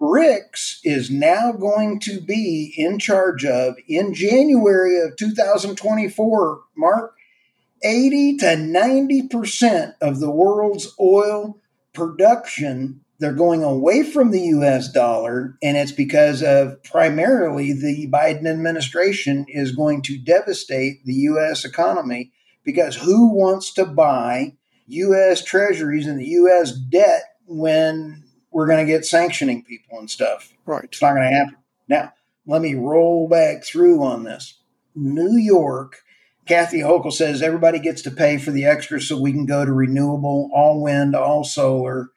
BRICS 0.00 0.80
is 0.84 1.10
now 1.10 1.52
going 1.52 2.00
to 2.00 2.20
be 2.20 2.74
in 2.76 2.98
charge 2.98 3.44
of, 3.46 3.76
in 3.88 4.12
January 4.12 5.00
of 5.00 5.16
2024, 5.16 6.60
Mark, 6.76 7.14
80 7.82 8.36
to 8.38 8.56
90% 8.56 9.94
of 10.00 10.20
the 10.20 10.30
world's 10.30 10.94
oil 11.00 11.58
production. 11.94 13.00
They're 13.18 13.32
going 13.32 13.64
away 13.64 14.02
from 14.02 14.30
the 14.30 14.40
US 14.40 14.92
dollar, 14.92 15.56
and 15.62 15.76
it's 15.76 15.92
because 15.92 16.42
of 16.42 16.82
primarily 16.82 17.72
the 17.72 18.08
Biden 18.10 18.46
administration 18.46 19.46
is 19.48 19.72
going 19.72 20.02
to 20.02 20.18
devastate 20.18 21.04
the 21.04 21.14
US 21.14 21.64
economy 21.64 22.32
because 22.64 22.96
who 22.96 23.32
wants 23.32 23.72
to 23.74 23.86
buy 23.86 24.54
US 24.88 25.42
treasuries 25.42 26.06
and 26.06 26.18
the 26.18 26.26
US 26.26 26.72
debt 26.72 27.22
when 27.46 28.24
we're 28.50 28.66
going 28.66 28.84
to 28.84 28.92
get 28.92 29.06
sanctioning 29.06 29.62
people 29.62 29.98
and 29.98 30.10
stuff? 30.10 30.52
Right. 30.66 30.84
It's 30.84 31.00
not 31.00 31.14
going 31.14 31.30
to 31.30 31.36
happen. 31.36 31.56
Now, 31.88 32.12
let 32.46 32.62
me 32.62 32.74
roll 32.74 33.28
back 33.28 33.64
through 33.64 34.02
on 34.02 34.24
this. 34.24 34.60
New 34.94 35.36
York, 35.36 36.02
Kathy 36.46 36.78
Hochul 36.78 37.12
says 37.12 37.42
everybody 37.42 37.78
gets 37.78 38.02
to 38.02 38.10
pay 38.10 38.38
for 38.38 38.50
the 38.50 38.64
extra 38.64 39.00
so 39.00 39.20
we 39.20 39.32
can 39.32 39.46
go 39.46 39.64
to 39.64 39.72
renewable, 39.72 40.50
all 40.54 40.82
wind, 40.82 41.14
all 41.14 41.44
solar. 41.44 42.10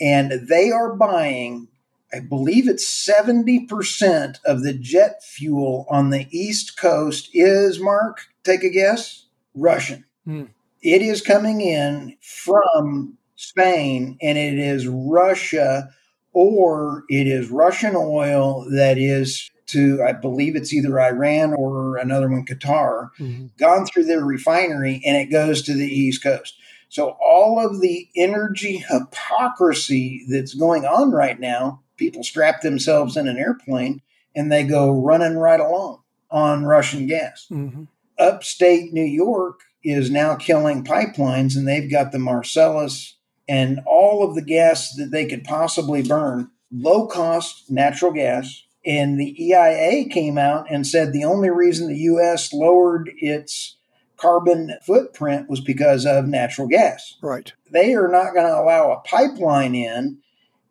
And 0.00 0.48
they 0.48 0.70
are 0.70 0.94
buying, 0.94 1.68
I 2.12 2.20
believe 2.20 2.68
it's 2.68 2.86
70% 2.86 4.38
of 4.44 4.62
the 4.62 4.72
jet 4.72 5.22
fuel 5.24 5.86
on 5.90 6.10
the 6.10 6.26
East 6.30 6.78
Coast 6.78 7.30
is, 7.34 7.80
Mark, 7.80 8.26
take 8.44 8.62
a 8.62 8.70
guess, 8.70 9.26
Russian. 9.54 10.04
Hmm. 10.24 10.44
It 10.82 11.02
is 11.02 11.20
coming 11.20 11.60
in 11.60 12.16
from 12.22 13.18
Spain 13.36 14.16
and 14.22 14.38
it 14.38 14.58
is 14.58 14.86
Russia 14.86 15.90
or 16.32 17.04
it 17.08 17.26
is 17.26 17.50
Russian 17.50 17.94
oil 17.96 18.66
that 18.70 18.96
is 18.98 19.50
to, 19.66 20.02
I 20.02 20.12
believe 20.12 20.56
it's 20.56 20.72
either 20.72 20.98
Iran 21.00 21.52
or 21.52 21.96
another 21.96 22.28
one, 22.28 22.46
Qatar, 22.46 23.10
Mhm. 23.18 23.50
gone 23.58 23.86
through 23.86 24.04
their 24.04 24.24
refinery 24.24 25.02
and 25.04 25.16
it 25.16 25.26
goes 25.26 25.62
to 25.62 25.74
the 25.74 25.86
East 25.86 26.22
Coast. 26.22 26.54
So 26.88 27.16
all 27.22 27.64
of 27.64 27.80
the 27.80 28.08
energy 28.16 28.82
hypocrisy 28.88 30.24
that's 30.28 30.54
going 30.54 30.84
on 30.84 31.10
right 31.10 31.38
now, 31.38 31.82
people 31.96 32.22
strap 32.24 32.62
themselves 32.62 33.16
in 33.16 33.28
an 33.28 33.36
airplane 33.36 34.02
and 34.34 34.50
they 34.50 34.64
go 34.64 34.90
running 34.90 35.36
right 35.36 35.60
along 35.60 36.00
on 36.30 36.64
Russian 36.64 37.06
gas. 37.06 37.46
Mhm. 37.50 37.88
Upstate 38.18 38.92
New 38.92 39.04
York 39.04 39.60
is 39.84 40.10
now 40.10 40.34
killing 40.34 40.84
pipelines 40.84 41.56
and 41.56 41.66
they've 41.66 41.90
got 41.90 42.12
the 42.12 42.18
Marcellus 42.18 43.14
and 43.48 43.80
all 43.86 44.22
of 44.22 44.34
the 44.34 44.42
gas 44.42 44.92
that 44.96 45.10
they 45.10 45.24
could 45.24 45.44
possibly 45.44 46.02
burn, 46.02 46.50
low 46.70 47.06
cost 47.06 47.70
natural 47.70 48.12
gas. 48.12 48.64
And 48.84 49.18
the 49.18 49.34
EIA 49.42 50.04
came 50.08 50.38
out 50.38 50.66
and 50.70 50.86
said 50.86 51.12
the 51.12 51.24
only 51.24 51.50
reason 51.50 51.88
the 51.88 51.98
US 51.98 52.52
lowered 52.52 53.10
its 53.18 53.77
carbon 54.18 54.74
footprint 54.84 55.48
was 55.48 55.60
because 55.60 56.04
of 56.06 56.26
natural 56.26 56.68
gas. 56.68 57.16
Right. 57.22 57.52
They 57.70 57.94
are 57.94 58.08
not 58.08 58.34
going 58.34 58.46
to 58.46 58.58
allow 58.60 58.92
a 58.92 59.00
pipeline 59.00 59.74
in. 59.74 60.18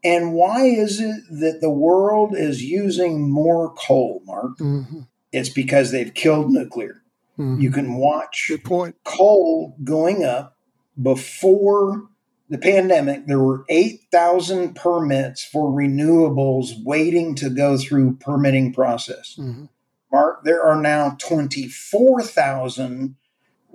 And 0.03 0.33
why 0.33 0.65
is 0.65 0.99
it 0.99 1.21
that 1.31 1.60
the 1.62 1.69
world 1.71 2.36
is 2.38 2.63
using 2.63 3.29
more 3.31 3.73
coal, 3.73 4.21
Mark? 4.25 4.57
Mhm. 4.60 5.07
It's 5.31 5.49
because 5.49 5.91
they've 5.91 6.13
killed 6.13 6.51
nuclear. 6.51 7.01
Mhm. 7.38 7.62
You 7.62 7.71
can 7.71 7.95
watch 7.97 8.45
Good 8.49 8.63
point. 8.63 8.95
coal 9.03 9.75
going 9.83 10.23
up 10.23 10.55
before 11.01 12.03
the 12.49 12.57
pandemic 12.57 13.27
there 13.27 13.39
were 13.39 13.65
8000 13.69 14.73
permits 14.75 15.43
for 15.43 15.69
renewables 15.69 16.71
waiting 16.83 17.36
to 17.36 17.49
go 17.49 17.77
through 17.77 18.15
permitting 18.15 18.73
process 18.73 19.36
Mhm. 19.38 19.67
mark 20.12 20.43
there 20.45 20.63
are 20.63 20.81
now 20.81 21.15
24000 21.19 23.15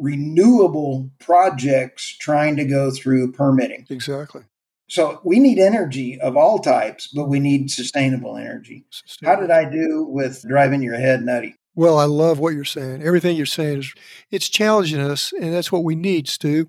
renewable 0.02 1.10
projects 1.18 2.16
trying 2.18 2.56
to 2.56 2.64
go 2.64 2.90
through 2.90 3.32
permitting 3.32 3.86
Exactly. 3.90 4.42
so 4.88 5.20
we 5.24 5.38
need 5.38 5.58
energy 5.58 6.20
of 6.20 6.36
all 6.36 6.58
types 6.58 7.06
but 7.08 7.28
we 7.28 7.38
need 7.40 7.70
sustainable 7.70 8.36
energy 8.36 8.84
how 9.24 9.36
did 9.36 9.50
i 9.50 9.64
do 9.68 10.04
with 10.04 10.42
driving 10.48 10.82
your 10.82 10.96
head 10.96 11.22
nutty 11.22 11.54
Well, 11.74 11.98
I 11.98 12.04
love 12.04 12.38
what 12.38 12.52
you're 12.54 12.64
saying. 12.78 13.02
Everything 13.02 13.34
you're 13.36 13.46
saying 13.46 13.78
is 13.78 13.94
it's 14.30 14.50
challenging 14.50 15.00
us, 15.00 15.32
and 15.32 15.54
that's 15.54 15.72
what 15.72 15.84
we 15.84 15.94
need, 15.94 16.28
Stu. 16.28 16.68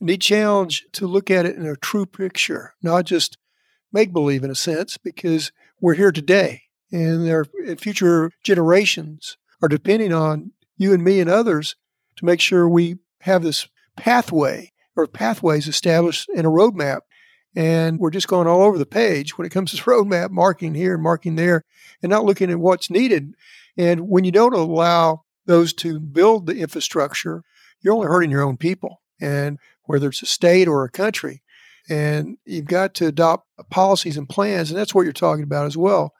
We 0.00 0.06
need 0.06 0.20
challenge 0.20 0.84
to 0.92 1.06
look 1.06 1.30
at 1.30 1.46
it 1.46 1.56
in 1.56 1.64
a 1.66 1.76
true 1.76 2.04
picture, 2.04 2.74
not 2.82 3.06
just 3.06 3.38
make 3.90 4.12
believe 4.12 4.44
in 4.44 4.50
a 4.50 4.54
sense, 4.54 4.98
because 4.98 5.50
we're 5.80 5.94
here 6.02 6.12
today. 6.12 6.60
and 6.92 7.24
their 7.26 7.46
future 7.78 8.30
generations 8.42 9.38
are 9.62 9.68
depending 9.68 10.12
on 10.12 10.52
you 10.76 10.92
and 10.92 11.02
me 11.02 11.20
and 11.20 11.30
others 11.30 11.74
to 12.16 12.24
make 12.24 12.40
sure 12.40 12.68
we 12.68 12.96
have 13.20 13.42
this 13.42 13.68
pathway 13.96 14.72
or 14.96 15.06
pathways 15.06 15.68
established 15.68 16.28
in 16.34 16.46
a 16.46 16.50
roadmap. 16.50 17.00
And 17.56 17.98
we're 17.98 18.10
just 18.10 18.28
going 18.28 18.48
all 18.48 18.62
over 18.62 18.78
the 18.78 18.86
page 18.86 19.38
when 19.38 19.46
it 19.46 19.50
comes 19.50 19.70
to 19.72 19.76
roadmap, 19.82 20.30
marking 20.30 20.74
here 20.74 20.94
and 20.94 21.02
marking 21.02 21.36
there, 21.36 21.64
and 22.02 22.10
not 22.10 22.24
looking 22.24 22.50
at 22.50 22.58
what's 22.58 22.90
needed. 22.90 23.34
And 23.76 24.08
when 24.08 24.24
you 24.24 24.32
don't 24.32 24.54
allow 24.54 25.22
those 25.46 25.72
to 25.74 26.00
build 26.00 26.46
the 26.46 26.56
infrastructure, 26.56 27.42
you're 27.80 27.94
only 27.94 28.06
hurting 28.06 28.30
your 28.30 28.42
own 28.42 28.56
people. 28.56 29.00
And 29.20 29.58
whether 29.84 30.08
it's 30.08 30.22
a 30.22 30.26
state 30.26 30.66
or 30.66 30.84
a 30.84 30.90
country, 30.90 31.42
and 31.88 32.38
you've 32.44 32.64
got 32.64 32.94
to 32.94 33.06
adopt 33.06 33.46
policies 33.70 34.16
and 34.16 34.28
plans, 34.28 34.70
and 34.70 34.78
that's 34.78 34.94
what 34.94 35.02
you're 35.02 35.12
talking 35.12 35.44
about 35.44 35.66
as 35.66 35.76
well. 35.76 36.12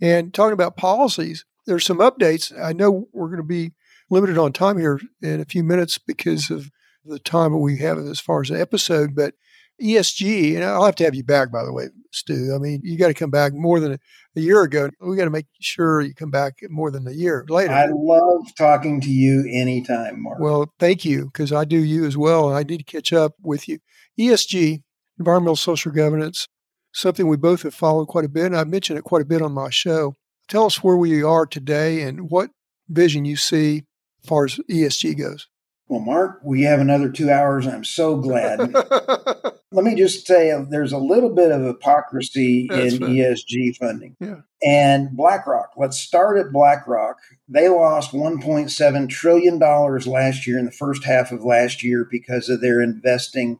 And 0.00 0.34
talking 0.34 0.52
about 0.52 0.76
policies, 0.76 1.44
there's 1.66 1.84
some 1.84 1.98
updates. 1.98 2.52
I 2.60 2.72
know 2.72 3.08
we're 3.12 3.28
going 3.28 3.38
to 3.38 3.42
be 3.44 3.72
limited 4.10 4.38
on 4.38 4.52
time 4.52 4.78
here 4.78 5.00
in 5.22 5.40
a 5.40 5.44
few 5.44 5.64
minutes 5.64 5.98
because 5.98 6.50
of 6.50 6.70
the 7.04 7.18
time 7.18 7.52
that 7.52 7.58
we 7.58 7.78
have 7.78 7.98
as 7.98 8.20
far 8.20 8.40
as 8.40 8.48
the 8.48 8.60
episode, 8.60 9.14
but 9.14 9.34
ESG, 9.82 10.54
and 10.54 10.64
I'll 10.64 10.84
have 10.84 10.94
to 10.96 11.04
have 11.04 11.14
you 11.14 11.24
back, 11.24 11.50
by 11.50 11.64
the 11.64 11.72
way, 11.72 11.88
Stu. 12.12 12.52
I 12.54 12.58
mean, 12.58 12.80
you 12.84 12.96
got 12.96 13.08
to 13.08 13.14
come 13.14 13.30
back 13.30 13.52
more 13.52 13.80
than 13.80 13.94
a, 13.94 13.98
a 14.36 14.40
year 14.40 14.62
ago. 14.62 14.88
We 15.00 15.16
got 15.16 15.24
to 15.24 15.30
make 15.30 15.46
sure 15.60 16.00
you 16.00 16.14
come 16.14 16.30
back 16.30 16.54
more 16.68 16.90
than 16.90 17.08
a 17.08 17.12
year 17.12 17.44
later. 17.48 17.72
I 17.72 17.86
love 17.92 18.46
talking 18.56 19.00
to 19.00 19.10
you 19.10 19.44
anytime, 19.52 20.22
Mark. 20.22 20.38
Well, 20.38 20.72
thank 20.78 21.04
you, 21.04 21.26
because 21.26 21.52
I 21.52 21.64
do 21.64 21.78
you 21.78 22.04
as 22.04 22.16
well, 22.16 22.48
and 22.48 22.56
I 22.56 22.62
need 22.62 22.78
to 22.78 22.84
catch 22.84 23.12
up 23.12 23.32
with 23.42 23.68
you. 23.68 23.80
ESG, 24.18 24.82
environmental 25.18 25.56
social 25.56 25.90
governance, 25.90 26.46
something 26.92 27.26
we 27.26 27.36
both 27.36 27.62
have 27.62 27.74
followed 27.74 28.06
quite 28.06 28.24
a 28.24 28.28
bit, 28.28 28.46
and 28.46 28.56
I've 28.56 28.68
mentioned 28.68 28.98
it 28.98 29.02
quite 29.02 29.22
a 29.22 29.26
bit 29.26 29.42
on 29.42 29.52
my 29.52 29.70
show. 29.70 30.14
Tell 30.46 30.66
us 30.66 30.84
where 30.84 30.96
we 30.96 31.22
are 31.22 31.46
today 31.46 32.02
and 32.02 32.30
what 32.30 32.50
vision 32.88 33.24
you 33.24 33.34
see 33.34 33.84
far 34.26 34.44
as 34.46 34.58
ESG 34.70 35.18
goes. 35.18 35.48
Well, 35.88 36.00
Mark, 36.00 36.40
we 36.42 36.62
have 36.62 36.80
another 36.80 37.10
two 37.10 37.30
hours. 37.30 37.66
I'm 37.66 37.84
so 37.84 38.16
glad. 38.16 38.58
Let 39.72 39.84
me 39.84 39.94
just 39.94 40.26
say 40.26 40.50
uh, 40.50 40.64
there's 40.68 40.92
a 40.92 40.98
little 40.98 41.34
bit 41.34 41.50
of 41.50 41.62
hypocrisy 41.62 42.68
That's 42.70 42.94
in 42.94 43.00
ESG 43.00 43.76
funding. 43.76 44.16
Yeah. 44.20 44.40
And 44.62 45.14
BlackRock, 45.16 45.72
let's 45.76 45.98
start 45.98 46.38
at 46.38 46.52
BlackRock. 46.52 47.16
They 47.48 47.68
lost 47.68 48.12
$1.7 48.12 49.08
trillion 49.10 49.58
last 49.58 50.46
year 50.46 50.58
in 50.58 50.64
the 50.64 50.70
first 50.70 51.04
half 51.04 51.32
of 51.32 51.44
last 51.44 51.82
year 51.82 52.06
because 52.08 52.48
of 52.48 52.60
their 52.60 52.80
investing 52.80 53.58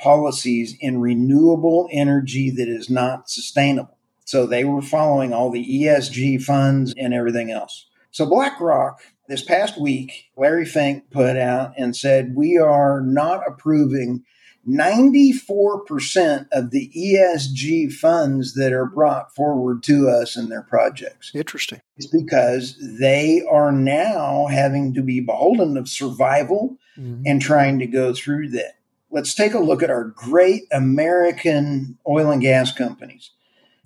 policies 0.00 0.76
in 0.80 1.00
renewable 1.00 1.88
energy 1.92 2.50
that 2.50 2.68
is 2.68 2.88
not 2.88 3.28
sustainable. 3.28 3.98
So 4.24 4.46
they 4.46 4.64
were 4.64 4.82
following 4.82 5.32
all 5.32 5.50
the 5.50 5.64
ESG 5.64 6.42
funds 6.42 6.94
and 6.96 7.12
everything 7.12 7.50
else. 7.50 7.86
So 8.10 8.26
BlackRock 8.26 9.00
this 9.30 9.42
past 9.42 9.80
week, 9.80 10.28
Larry 10.36 10.66
Fink 10.66 11.08
put 11.12 11.36
out 11.36 11.72
and 11.78 11.96
said, 11.96 12.34
We 12.34 12.58
are 12.58 13.00
not 13.00 13.46
approving 13.46 14.24
94% 14.68 16.48
of 16.50 16.70
the 16.72 16.90
ESG 16.94 17.92
funds 17.92 18.54
that 18.54 18.72
are 18.72 18.86
brought 18.86 19.32
forward 19.34 19.84
to 19.84 20.08
us 20.08 20.36
in 20.36 20.48
their 20.48 20.62
projects. 20.62 21.30
Interesting. 21.32 21.80
It's 21.96 22.08
because 22.08 22.76
they 22.80 23.42
are 23.48 23.70
now 23.70 24.48
having 24.48 24.92
to 24.94 25.02
be 25.02 25.20
beholden 25.20 25.76
of 25.76 25.88
survival 25.88 26.76
mm-hmm. 26.98 27.22
and 27.24 27.40
trying 27.40 27.78
to 27.78 27.86
go 27.86 28.12
through 28.12 28.48
that. 28.50 28.78
Let's 29.12 29.34
take 29.34 29.54
a 29.54 29.60
look 29.60 29.82
at 29.82 29.90
our 29.90 30.04
great 30.04 30.64
American 30.72 31.98
oil 32.06 32.32
and 32.32 32.42
gas 32.42 32.72
companies 32.72 33.30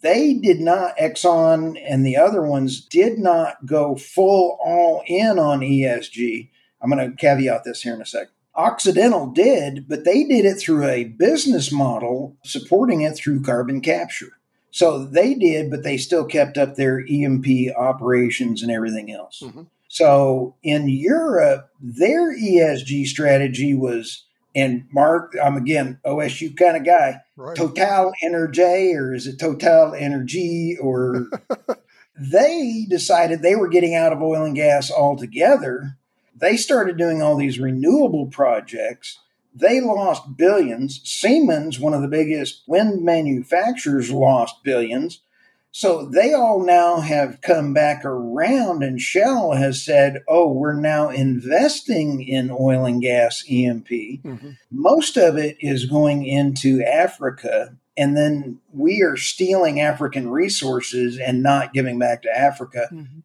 they 0.04 0.34
did 0.34 0.60
not, 0.60 0.96
Exxon 0.98 1.82
and 1.82 2.04
the 2.04 2.16
other 2.16 2.42
ones 2.42 2.80
did 2.80 3.18
not 3.18 3.64
go 3.64 3.96
full 3.96 4.58
all 4.62 5.02
in 5.06 5.38
on 5.38 5.60
ESG. 5.60 6.50
I'm 6.82 6.90
going 6.90 7.10
to 7.10 7.16
caveat 7.16 7.64
this 7.64 7.82
here 7.82 7.94
in 7.94 8.02
a 8.02 8.06
second. 8.06 8.28
Occidental 8.54 9.28
did, 9.28 9.88
but 9.88 10.04
they 10.04 10.24
did 10.24 10.44
it 10.44 10.60
through 10.60 10.86
a 10.86 11.04
business 11.04 11.72
model 11.72 12.36
supporting 12.44 13.00
it 13.00 13.16
through 13.16 13.42
carbon 13.42 13.80
capture. 13.80 14.38
So 14.70 15.04
they 15.06 15.34
did, 15.34 15.70
but 15.70 15.84
they 15.84 15.96
still 15.96 16.26
kept 16.26 16.58
up 16.58 16.74
their 16.74 17.00
E&P 17.06 17.72
operations 17.72 18.62
and 18.62 18.70
everything 18.70 19.10
else. 19.10 19.40
Mm-hmm. 19.42 19.62
So 19.88 20.56
in 20.62 20.88
Europe, 20.88 21.70
their 21.80 22.36
ESG 22.36 23.06
strategy 23.06 23.74
was 23.74 24.24
and 24.54 24.86
Mark, 24.92 25.34
I'm 25.42 25.56
again 25.56 25.98
OSU 26.04 26.56
kind 26.56 26.76
of 26.76 26.84
guy. 26.84 27.20
Right. 27.36 27.56
Total 27.56 28.12
Energy, 28.22 28.94
or 28.94 29.12
is 29.12 29.26
it 29.26 29.38
Total 29.38 29.94
Energy? 29.94 30.76
Or 30.80 31.28
they 32.18 32.86
decided 32.88 33.42
they 33.42 33.56
were 33.56 33.68
getting 33.68 33.94
out 33.94 34.12
of 34.12 34.22
oil 34.22 34.44
and 34.44 34.54
gas 34.54 34.90
altogether. 34.90 35.96
They 36.36 36.56
started 36.56 36.96
doing 36.96 37.22
all 37.22 37.36
these 37.36 37.58
renewable 37.58 38.26
projects. 38.26 39.18
They 39.54 39.80
lost 39.80 40.36
billions. 40.36 41.00
Siemens, 41.04 41.78
one 41.78 41.94
of 41.94 42.02
the 42.02 42.08
biggest 42.08 42.62
wind 42.66 43.04
manufacturers, 43.04 44.10
lost 44.10 44.64
billions. 44.64 45.20
So 45.76 46.06
they 46.06 46.32
all 46.32 46.64
now 46.64 47.00
have 47.00 47.40
come 47.40 47.74
back 47.74 48.04
around, 48.04 48.84
and 48.84 49.00
Shell 49.00 49.54
has 49.54 49.84
said, 49.84 50.22
oh, 50.28 50.52
we're 50.52 50.80
now 50.80 51.08
investing 51.08 52.22
in 52.22 52.52
oil 52.52 52.84
and 52.84 53.02
gas 53.02 53.42
E&P. 53.48 54.20
Mm-hmm. 54.24 54.50
Most 54.70 55.16
of 55.16 55.36
it 55.36 55.56
is 55.58 55.86
going 55.86 56.24
into 56.26 56.80
Africa. 56.84 57.76
And 57.96 58.16
then 58.16 58.60
we 58.72 59.02
are 59.02 59.16
stealing 59.16 59.80
African 59.80 60.30
resources 60.30 61.18
and 61.18 61.42
not 61.42 61.72
giving 61.72 61.98
back 61.98 62.22
to 62.22 62.30
Africa. 62.30 62.86
Mm-hmm. 62.92 63.18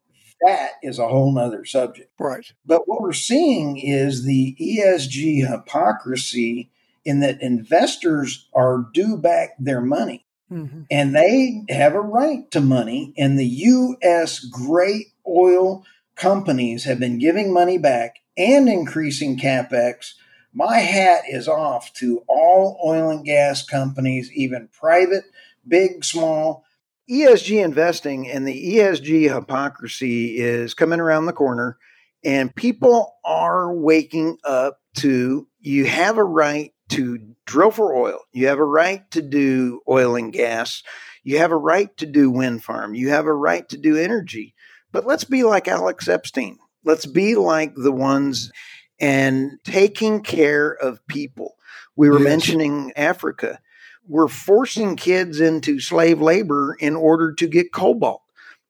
That 0.44 0.70
is 0.82 0.98
a 0.98 1.06
whole 1.06 1.32
nother 1.32 1.64
subject. 1.64 2.10
Right. 2.18 2.52
But 2.66 2.88
what 2.88 3.00
we're 3.00 3.12
seeing 3.12 3.76
is 3.76 4.24
the 4.24 4.56
ESG 4.60 5.48
hypocrisy 5.48 6.72
in 7.04 7.20
that 7.20 7.40
investors 7.40 8.48
are 8.52 8.88
due 8.92 9.16
back 9.16 9.50
their 9.60 9.80
money. 9.80 10.26
Mm-hmm. 10.50 10.82
And 10.90 11.14
they 11.14 11.64
have 11.68 11.94
a 11.94 12.00
right 12.00 12.50
to 12.50 12.60
money. 12.60 13.14
And 13.16 13.38
the 13.38 13.46
U.S. 13.46 14.40
great 14.40 15.06
oil 15.26 15.84
companies 16.16 16.84
have 16.84 16.98
been 16.98 17.18
giving 17.18 17.52
money 17.52 17.78
back 17.78 18.16
and 18.36 18.68
increasing 18.68 19.38
capex. 19.38 20.14
My 20.52 20.78
hat 20.78 21.22
is 21.28 21.46
off 21.46 21.92
to 21.94 22.24
all 22.28 22.80
oil 22.84 23.10
and 23.10 23.24
gas 23.24 23.64
companies, 23.64 24.30
even 24.32 24.68
private, 24.68 25.24
big, 25.66 26.04
small. 26.04 26.64
ESG 27.08 27.64
investing 27.64 28.28
and 28.28 28.46
the 28.46 28.76
ESG 28.76 29.32
hypocrisy 29.34 30.38
is 30.38 30.74
coming 30.74 31.00
around 31.00 31.26
the 31.26 31.32
corner, 31.32 31.78
and 32.24 32.54
people 32.54 33.16
are 33.24 33.72
waking 33.72 34.38
up 34.44 34.80
to 34.96 35.46
you 35.60 35.86
have 35.86 36.18
a 36.18 36.24
right 36.24 36.72
to 36.90 37.18
drill 37.46 37.70
for 37.70 37.94
oil. 37.94 38.20
You 38.32 38.46
have 38.48 38.58
a 38.58 38.64
right 38.64 39.08
to 39.12 39.22
do 39.22 39.80
oil 39.88 40.16
and 40.16 40.32
gas. 40.32 40.82
You 41.22 41.38
have 41.38 41.52
a 41.52 41.56
right 41.56 41.94
to 41.98 42.06
do 42.06 42.30
wind 42.30 42.64
farm. 42.64 42.94
You 42.94 43.10
have 43.10 43.26
a 43.26 43.34
right 43.34 43.68
to 43.68 43.76
do 43.76 43.96
energy. 43.96 44.54
But 44.92 45.06
let's 45.06 45.24
be 45.24 45.44
like 45.44 45.68
Alex 45.68 46.08
Epstein. 46.08 46.58
Let's 46.84 47.06
be 47.06 47.34
like 47.34 47.74
the 47.74 47.92
ones 47.92 48.50
and 48.98 49.52
taking 49.64 50.22
care 50.22 50.72
of 50.72 51.06
people. 51.06 51.56
We 51.96 52.08
were 52.08 52.18
yes. 52.18 52.28
mentioning 52.28 52.92
Africa. 52.96 53.60
We're 54.08 54.28
forcing 54.28 54.96
kids 54.96 55.40
into 55.40 55.80
slave 55.80 56.20
labor 56.20 56.76
in 56.80 56.96
order 56.96 57.32
to 57.34 57.46
get 57.46 57.72
cobalt. 57.72 58.22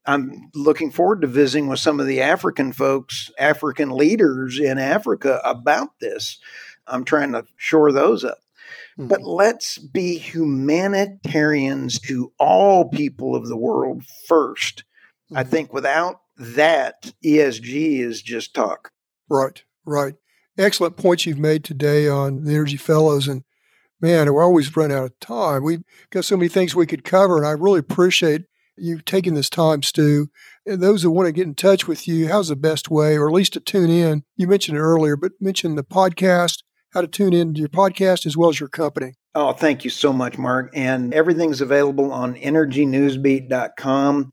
I'm 0.06 0.50
looking 0.54 0.90
forward 0.90 1.20
to 1.20 1.26
visiting 1.26 1.68
with 1.68 1.78
some 1.78 2.00
of 2.00 2.06
the 2.06 2.20
African 2.20 2.72
folks, 2.72 3.30
African 3.38 3.90
leaders 3.90 4.58
in 4.58 4.78
Africa 4.78 5.40
about 5.44 6.00
this 6.00 6.38
I'm 6.90 7.04
trying 7.04 7.32
to 7.32 7.44
shore 7.56 7.92
those 7.92 8.24
up. 8.24 8.38
Mm-hmm. 8.98 9.08
But 9.08 9.22
let's 9.22 9.78
be 9.78 10.18
humanitarians 10.18 11.98
to 12.00 12.32
all 12.38 12.88
people 12.88 13.34
of 13.34 13.48
the 13.48 13.56
world 13.56 14.02
1st 14.30 14.82
mm-hmm. 14.82 15.36
I 15.36 15.44
think 15.44 15.72
without 15.72 16.20
that, 16.36 17.12
ESG 17.24 18.00
is 18.00 18.22
just 18.22 18.54
talk. 18.54 18.90
Right, 19.28 19.62
right. 19.84 20.14
Excellent 20.58 20.96
points 20.96 21.26
you've 21.26 21.38
made 21.38 21.64
today 21.64 22.08
on 22.08 22.44
the 22.44 22.52
Energy 22.52 22.76
Fellows. 22.76 23.28
And 23.28 23.44
man, 24.00 24.32
we're 24.32 24.44
always 24.44 24.76
run 24.76 24.90
out 24.90 25.04
of 25.04 25.20
time. 25.20 25.62
We've 25.62 25.84
got 26.10 26.24
so 26.24 26.36
many 26.36 26.48
things 26.48 26.74
we 26.74 26.86
could 26.86 27.04
cover, 27.04 27.36
and 27.36 27.46
I 27.46 27.52
really 27.52 27.78
appreciate 27.78 28.42
you 28.76 29.00
taking 29.00 29.34
this 29.34 29.50
time, 29.50 29.82
Stu. 29.82 30.28
And 30.66 30.80
those 30.80 31.02
that 31.02 31.10
want 31.10 31.26
to 31.26 31.32
get 31.32 31.46
in 31.46 31.54
touch 31.54 31.86
with 31.86 32.08
you, 32.08 32.28
how's 32.28 32.48
the 32.48 32.56
best 32.56 32.90
way, 32.90 33.16
or 33.16 33.28
at 33.28 33.34
least 33.34 33.52
to 33.54 33.60
tune 33.60 33.90
in? 33.90 34.24
You 34.36 34.48
mentioned 34.48 34.78
it 34.78 34.80
earlier, 34.80 35.16
but 35.16 35.32
mention 35.40 35.76
the 35.76 35.84
podcast 35.84 36.62
how 36.92 37.00
to 37.00 37.06
tune 37.06 37.32
in 37.32 37.54
to 37.54 37.60
your 37.60 37.68
podcast 37.68 38.26
as 38.26 38.36
well 38.36 38.50
as 38.50 38.60
your 38.60 38.68
company. 38.68 39.14
Oh, 39.34 39.52
thank 39.52 39.84
you 39.84 39.90
so 39.90 40.12
much, 40.12 40.38
Mark. 40.38 40.70
And 40.74 41.14
everything's 41.14 41.60
available 41.60 42.12
on 42.12 42.34
energynewsbeat.com. 42.34 44.32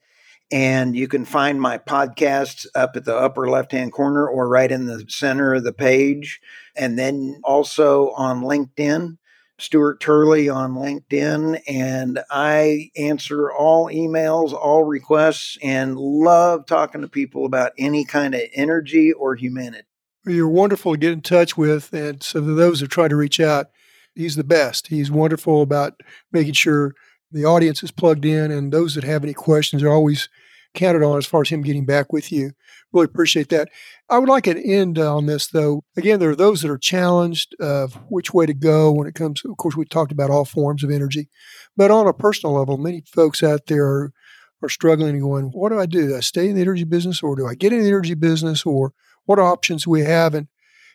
And 0.50 0.96
you 0.96 1.08
can 1.08 1.26
find 1.26 1.62
my 1.62 1.78
podcasts 1.78 2.66
up 2.74 2.96
at 2.96 3.06
the 3.06 3.16
upper 3.16 3.50
left 3.50 3.74
hand 3.74 3.92
corner 3.92 4.28
or 4.28 4.48
right 4.48 4.72
in 4.72 4.86
the 4.86 5.06
center 5.08 5.54
of 5.54 5.64
the 5.64 5.74
page. 5.74 6.40
And 6.76 6.98
then 6.98 7.42
also 7.44 8.12
on 8.12 8.42
LinkedIn. 8.42 9.18
Stuart 9.60 10.00
Turley 10.00 10.50
on 10.50 10.76
LinkedIn, 10.76 11.62
and 11.68 12.20
I 12.30 12.92
answer 12.96 13.52
all 13.52 13.88
emails, 13.88 14.54
all 14.54 14.84
requests, 14.84 15.58
and 15.64 15.98
love 15.98 16.68
talking 16.68 17.02
to 17.02 17.08
people 17.08 17.44
about 17.44 17.72
any 17.76 18.06
kind 18.06 18.36
of 18.36 18.42
energy 18.54 19.12
or 19.12 19.34
humanity. 19.34 19.87
You're 20.28 20.50
wonderful 20.50 20.94
to 20.94 20.98
get 20.98 21.14
in 21.14 21.22
touch 21.22 21.58
with. 21.58 21.94
And 21.94 22.22
so, 22.22 22.44
for 22.44 22.54
those 22.54 22.80
who 22.80 22.88
try 22.88 23.08
to 23.08 23.16
reach 23.16 23.40
out, 23.40 23.68
he's 24.14 24.36
the 24.36 24.44
best. 24.44 24.88
He's 24.88 25.10
wonderful 25.10 25.62
about 25.62 26.02
making 26.32 26.54
sure 26.54 26.94
the 27.32 27.46
audience 27.46 27.82
is 27.82 27.92
plugged 27.92 28.26
in, 28.26 28.52
and 28.52 28.72
those 28.72 28.96
that 28.96 29.04
have 29.04 29.24
any 29.24 29.34
questions 29.34 29.84
are 29.84 29.92
always 29.92 30.30
counted 30.74 31.04
on 31.04 31.18
as 31.18 31.26
far 31.26 31.42
as 31.42 31.50
him 31.50 31.62
getting 31.62 31.86
back 31.86 32.12
with 32.12 32.32
you. 32.32 32.52
Really 32.94 33.06
appreciate 33.06 33.50
that. 33.50 33.70
I 34.10 34.20
would 34.20 34.30
like 34.30 34.48
an 34.48 34.58
end 34.58 35.00
on 35.00 35.26
this, 35.26 35.48
though. 35.48 35.84
Again, 35.98 36.20
there 36.20 36.30
are 36.30 36.36
those 36.36 36.62
that 36.62 36.72
are 36.72 36.78
challenged 36.78 37.56
of 37.60 37.96
which 38.10 38.34
way 38.34 38.46
to 38.46 38.54
go 38.54 38.92
when 38.92 39.08
it 39.08 39.16
comes. 39.16 39.44
Of 39.44 39.58
course, 39.58 39.76
we 39.76 39.86
talked 39.86 40.12
about 40.12 40.30
all 40.30 40.46
forms 40.46 40.84
of 40.84 40.92
energy, 40.92 41.30
but 41.76 41.92
on 41.92 42.08
a 42.08 42.14
personal 42.14 42.56
level, 42.56 42.78
many 42.78 43.04
folks 43.14 43.44
out 43.44 43.68
there 43.68 43.86
are, 43.86 44.14
are 44.62 44.70
struggling 44.70 45.12
and 45.12 45.22
going, 45.22 45.46
"What 45.54 45.70
do 45.70 45.80
I 45.80 45.86
do? 45.86 46.10
Do 46.10 46.18
I 46.18 46.22
stay 46.22 46.50
in 46.50 46.56
the 46.56 46.62
energy 46.62 46.86
business, 46.86 47.24
or 47.24 47.36
do 47.36 47.48
I 47.48 47.56
get 47.56 47.74
in 47.74 47.82
the 47.82 47.88
energy 47.88 48.14
business, 48.14 48.66
or 48.66 48.94
what 49.28 49.38
options 49.40 49.86
we 49.86 50.02
have?" 50.02 50.34
And 50.34 50.48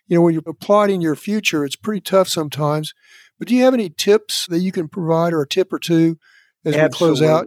you 0.08 0.16
know, 0.16 0.22
when 0.22 0.34
you're 0.34 0.42
plotting 0.42 1.00
your 1.00 1.14
future, 1.14 1.64
it's 1.64 1.76
pretty 1.76 2.00
tough 2.00 2.28
sometimes. 2.28 2.92
But 3.38 3.48
do 3.48 3.54
you 3.54 3.62
have 3.62 3.74
any 3.74 3.88
tips 3.88 4.46
that 4.48 4.58
you 4.58 4.72
can 4.72 4.88
provide, 4.88 5.32
or 5.32 5.42
a 5.42 5.48
tip 5.48 5.72
or 5.72 5.78
two 5.78 6.18
as 6.64 6.76
Absolutely. 6.76 7.20
we 7.20 7.28
close 7.28 7.30
out? 7.30 7.46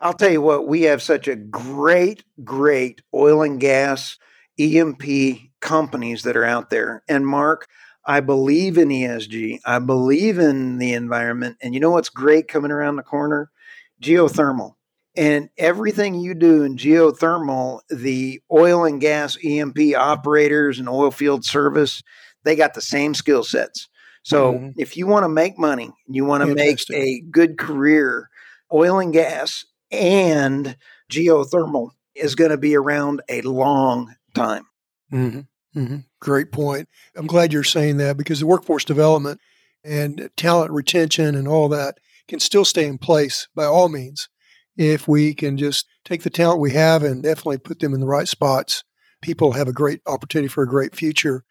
I'll 0.00 0.12
tell 0.12 0.30
you 0.30 0.42
what, 0.42 0.66
we 0.66 0.82
have 0.82 1.00
such 1.00 1.28
a 1.28 1.36
great, 1.36 2.24
great 2.42 3.00
oil 3.14 3.42
and 3.42 3.58
gas 3.58 4.18
E&P 4.58 5.52
companies 5.60 6.24
that 6.24 6.36
are 6.36 6.44
out 6.44 6.68
there. 6.68 7.02
And 7.08 7.26
Mark, 7.26 7.68
I 8.04 8.20
believe 8.20 8.76
in 8.76 8.88
ESG. 8.88 9.60
I 9.64 9.78
believe 9.78 10.38
in 10.38 10.76
the 10.76 10.92
environment. 10.92 11.56
And 11.62 11.72
you 11.72 11.80
know 11.80 11.90
what's 11.90 12.10
great 12.10 12.48
coming 12.48 12.70
around 12.70 12.96
the 12.96 13.02
corner? 13.02 13.50
Geothermal. 14.02 14.74
And 15.16 15.48
everything 15.56 16.14
you 16.14 16.34
do 16.34 16.64
in 16.64 16.76
geothermal, 16.76 17.80
the 17.88 18.40
oil 18.52 18.84
and 18.84 19.00
gas 19.00 19.38
E&P 19.42 19.94
operators 19.94 20.78
and 20.78 20.88
oil 20.88 21.12
field 21.12 21.44
service, 21.44 22.02
they 22.42 22.56
got 22.56 22.74
the 22.74 22.80
same 22.80 23.14
skill 23.14 23.44
sets. 23.44 23.88
So 24.24 24.54
mm-hmm. 24.54 24.70
if 24.80 24.96
you 24.96 25.06
want 25.06 25.24
to 25.24 25.28
make 25.28 25.58
money, 25.58 25.92
you 26.08 26.24
want 26.24 26.44
to 26.44 26.54
make 26.54 26.80
a 26.92 27.20
good 27.30 27.58
career, 27.58 28.28
oil 28.72 28.98
and 28.98 29.12
gas 29.12 29.64
and 29.90 30.76
geothermal 31.12 31.90
is 32.14 32.34
going 32.34 32.50
to 32.50 32.56
be 32.56 32.76
around 32.76 33.22
a 33.28 33.42
long 33.42 34.14
time. 34.34 34.66
Mm-hmm. 35.12 35.78
Mm-hmm. 35.78 35.96
Great 36.20 36.52
point. 36.52 36.88
I'm 37.16 37.26
glad 37.26 37.52
you're 37.52 37.64
saying 37.64 37.98
that 37.98 38.16
because 38.16 38.40
the 38.40 38.46
workforce 38.46 38.84
development 38.84 39.40
and 39.84 40.30
talent 40.36 40.72
retention 40.72 41.34
and 41.34 41.46
all 41.46 41.68
that 41.68 41.98
can 42.26 42.40
still 42.40 42.64
stay 42.64 42.86
in 42.86 42.98
place 42.98 43.48
by 43.54 43.64
all 43.64 43.88
means 43.88 44.28
if 44.76 45.06
we 45.06 45.34
can 45.34 45.56
just 45.56 45.86
take 46.04 46.22
the 46.22 46.30
talent 46.30 46.60
we 46.60 46.72
have 46.72 47.02
and 47.02 47.22
definitely 47.22 47.58
put 47.58 47.78
them 47.78 47.94
in 47.94 48.00
the 48.00 48.06
right 48.06 48.28
spots. 48.28 48.84
People 49.22 49.52
have 49.52 49.68
a 49.68 49.72
great 49.72 50.00
opportunity 50.06 50.48
for 50.48 50.62
a 50.62 50.68
great 50.68 50.94
future 50.94 51.44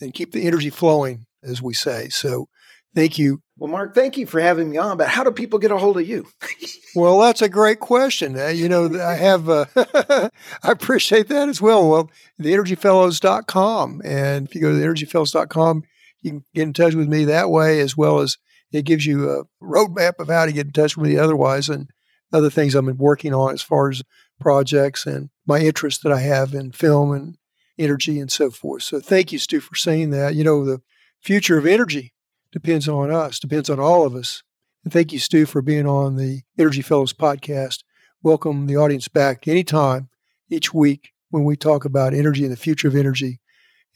and 0.00 0.14
keep 0.14 0.32
the 0.32 0.46
energy 0.46 0.70
flowing, 0.70 1.26
as 1.42 1.62
we 1.62 1.74
say. 1.74 2.08
So, 2.08 2.48
thank 2.94 3.18
you 3.18 3.42
well, 3.60 3.70
Mark, 3.70 3.94
thank 3.94 4.16
you 4.16 4.24
for 4.24 4.40
having 4.40 4.70
me 4.70 4.78
on. 4.78 4.96
But 4.96 5.08
how 5.08 5.22
do 5.22 5.30
people 5.30 5.58
get 5.58 5.70
a 5.70 5.76
hold 5.76 5.98
of 5.98 6.08
you? 6.08 6.26
well, 6.96 7.20
that's 7.20 7.42
a 7.42 7.48
great 7.48 7.78
question. 7.78 8.38
Uh, 8.38 8.46
you 8.46 8.70
know, 8.70 8.98
I 8.98 9.16
have, 9.16 9.50
uh, 9.50 9.66
I 9.76 10.30
appreciate 10.64 11.28
that 11.28 11.50
as 11.50 11.60
well. 11.60 11.86
Well, 11.86 12.10
theenergyfellows.com. 12.40 14.00
And 14.02 14.48
if 14.48 14.54
you 14.54 14.62
go 14.62 14.72
to 14.72 14.78
theenergyfellows.com, 14.78 15.82
you 16.22 16.30
can 16.30 16.44
get 16.54 16.62
in 16.62 16.72
touch 16.72 16.94
with 16.94 17.06
me 17.06 17.26
that 17.26 17.50
way, 17.50 17.80
as 17.80 17.98
well 17.98 18.20
as 18.20 18.38
it 18.72 18.86
gives 18.86 19.04
you 19.04 19.30
a 19.30 19.44
roadmap 19.62 20.18
of 20.20 20.28
how 20.28 20.46
to 20.46 20.52
get 20.52 20.66
in 20.66 20.72
touch 20.72 20.96
with 20.96 21.10
me 21.10 21.18
otherwise 21.18 21.68
and 21.68 21.90
other 22.32 22.50
things 22.50 22.74
I've 22.74 22.86
been 22.86 22.96
working 22.96 23.34
on 23.34 23.52
as 23.52 23.62
far 23.62 23.90
as 23.90 24.02
projects 24.40 25.06
and 25.06 25.30
my 25.46 25.58
interest 25.60 26.02
that 26.02 26.12
I 26.12 26.20
have 26.20 26.54
in 26.54 26.72
film 26.72 27.12
and 27.12 27.36
energy 27.78 28.20
and 28.20 28.30
so 28.30 28.50
forth. 28.50 28.82
So 28.82 29.00
thank 29.00 29.32
you, 29.32 29.38
Stu, 29.38 29.60
for 29.60 29.74
saying 29.74 30.10
that. 30.10 30.34
You 30.34 30.44
know, 30.44 30.64
the 30.64 30.80
future 31.20 31.58
of 31.58 31.66
energy 31.66 32.12
depends 32.52 32.88
on 32.88 33.10
us, 33.10 33.38
depends 33.38 33.70
on 33.70 33.80
all 33.80 34.06
of 34.06 34.14
us. 34.14 34.42
And 34.84 34.92
thank 34.92 35.12
you, 35.12 35.18
Stu, 35.18 35.46
for 35.46 35.60
being 35.60 35.86
on 35.86 36.16
the 36.16 36.42
Energy 36.58 36.82
Fellows 36.82 37.12
podcast. 37.12 37.82
Welcome 38.22 38.66
the 38.66 38.76
audience 38.76 39.08
back 39.08 39.46
anytime, 39.46 40.08
each 40.48 40.72
week, 40.72 41.12
when 41.30 41.44
we 41.44 41.56
talk 41.56 41.84
about 41.84 42.14
energy 42.14 42.44
and 42.44 42.52
the 42.52 42.56
future 42.56 42.88
of 42.88 42.96
energy. 42.96 43.40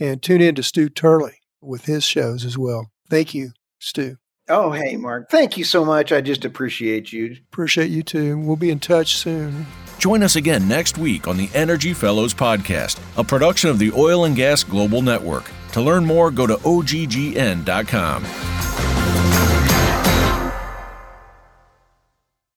And 0.01 0.23
tune 0.23 0.40
in 0.40 0.55
to 0.57 0.62
Stu 0.62 0.88
Turley 0.88 1.38
with 1.61 1.87
his 1.87 2.05
shows 2.05 2.44
as 2.44 2.59
well. 2.59 2.90
Thank 3.09 3.35
you, 3.35 3.53
Stu. 3.79 4.16
Oh, 4.48 4.72
hey, 4.72 4.96
Mark. 4.96 5.30
Thank 5.30 5.57
you 5.57 5.64
so 5.64 5.85
much. 5.85 6.12
I 6.12 6.20
just 6.20 6.44
appreciate 6.44 7.12
you. 7.12 7.37
Appreciate 7.52 7.90
you 7.90 8.02
too. 8.02 8.38
We'll 8.38 8.57
be 8.57 8.70
in 8.70 8.78
touch 8.78 9.16
soon. 9.16 9.66
Join 9.98 10.22
us 10.22 10.37
again 10.37 10.68
next 10.68 10.98
week 10.98 11.26
on 11.26 11.37
the 11.37 11.48
Energy 11.54 11.94
Fellows 11.94 12.35
Podcast, 12.35 13.00
a 13.16 13.24
production 13.24 13.70
of 13.70 13.78
the 13.78 13.90
Oil 13.92 14.26
and 14.26 14.37
Gas 14.37 14.62
Global 14.62 15.00
Network. 15.00 15.50
To 15.72 15.80
learn 15.80 16.04
more, 16.04 16.30
go 16.30 16.46
to 16.46 16.57
oggn.com. 16.57 18.24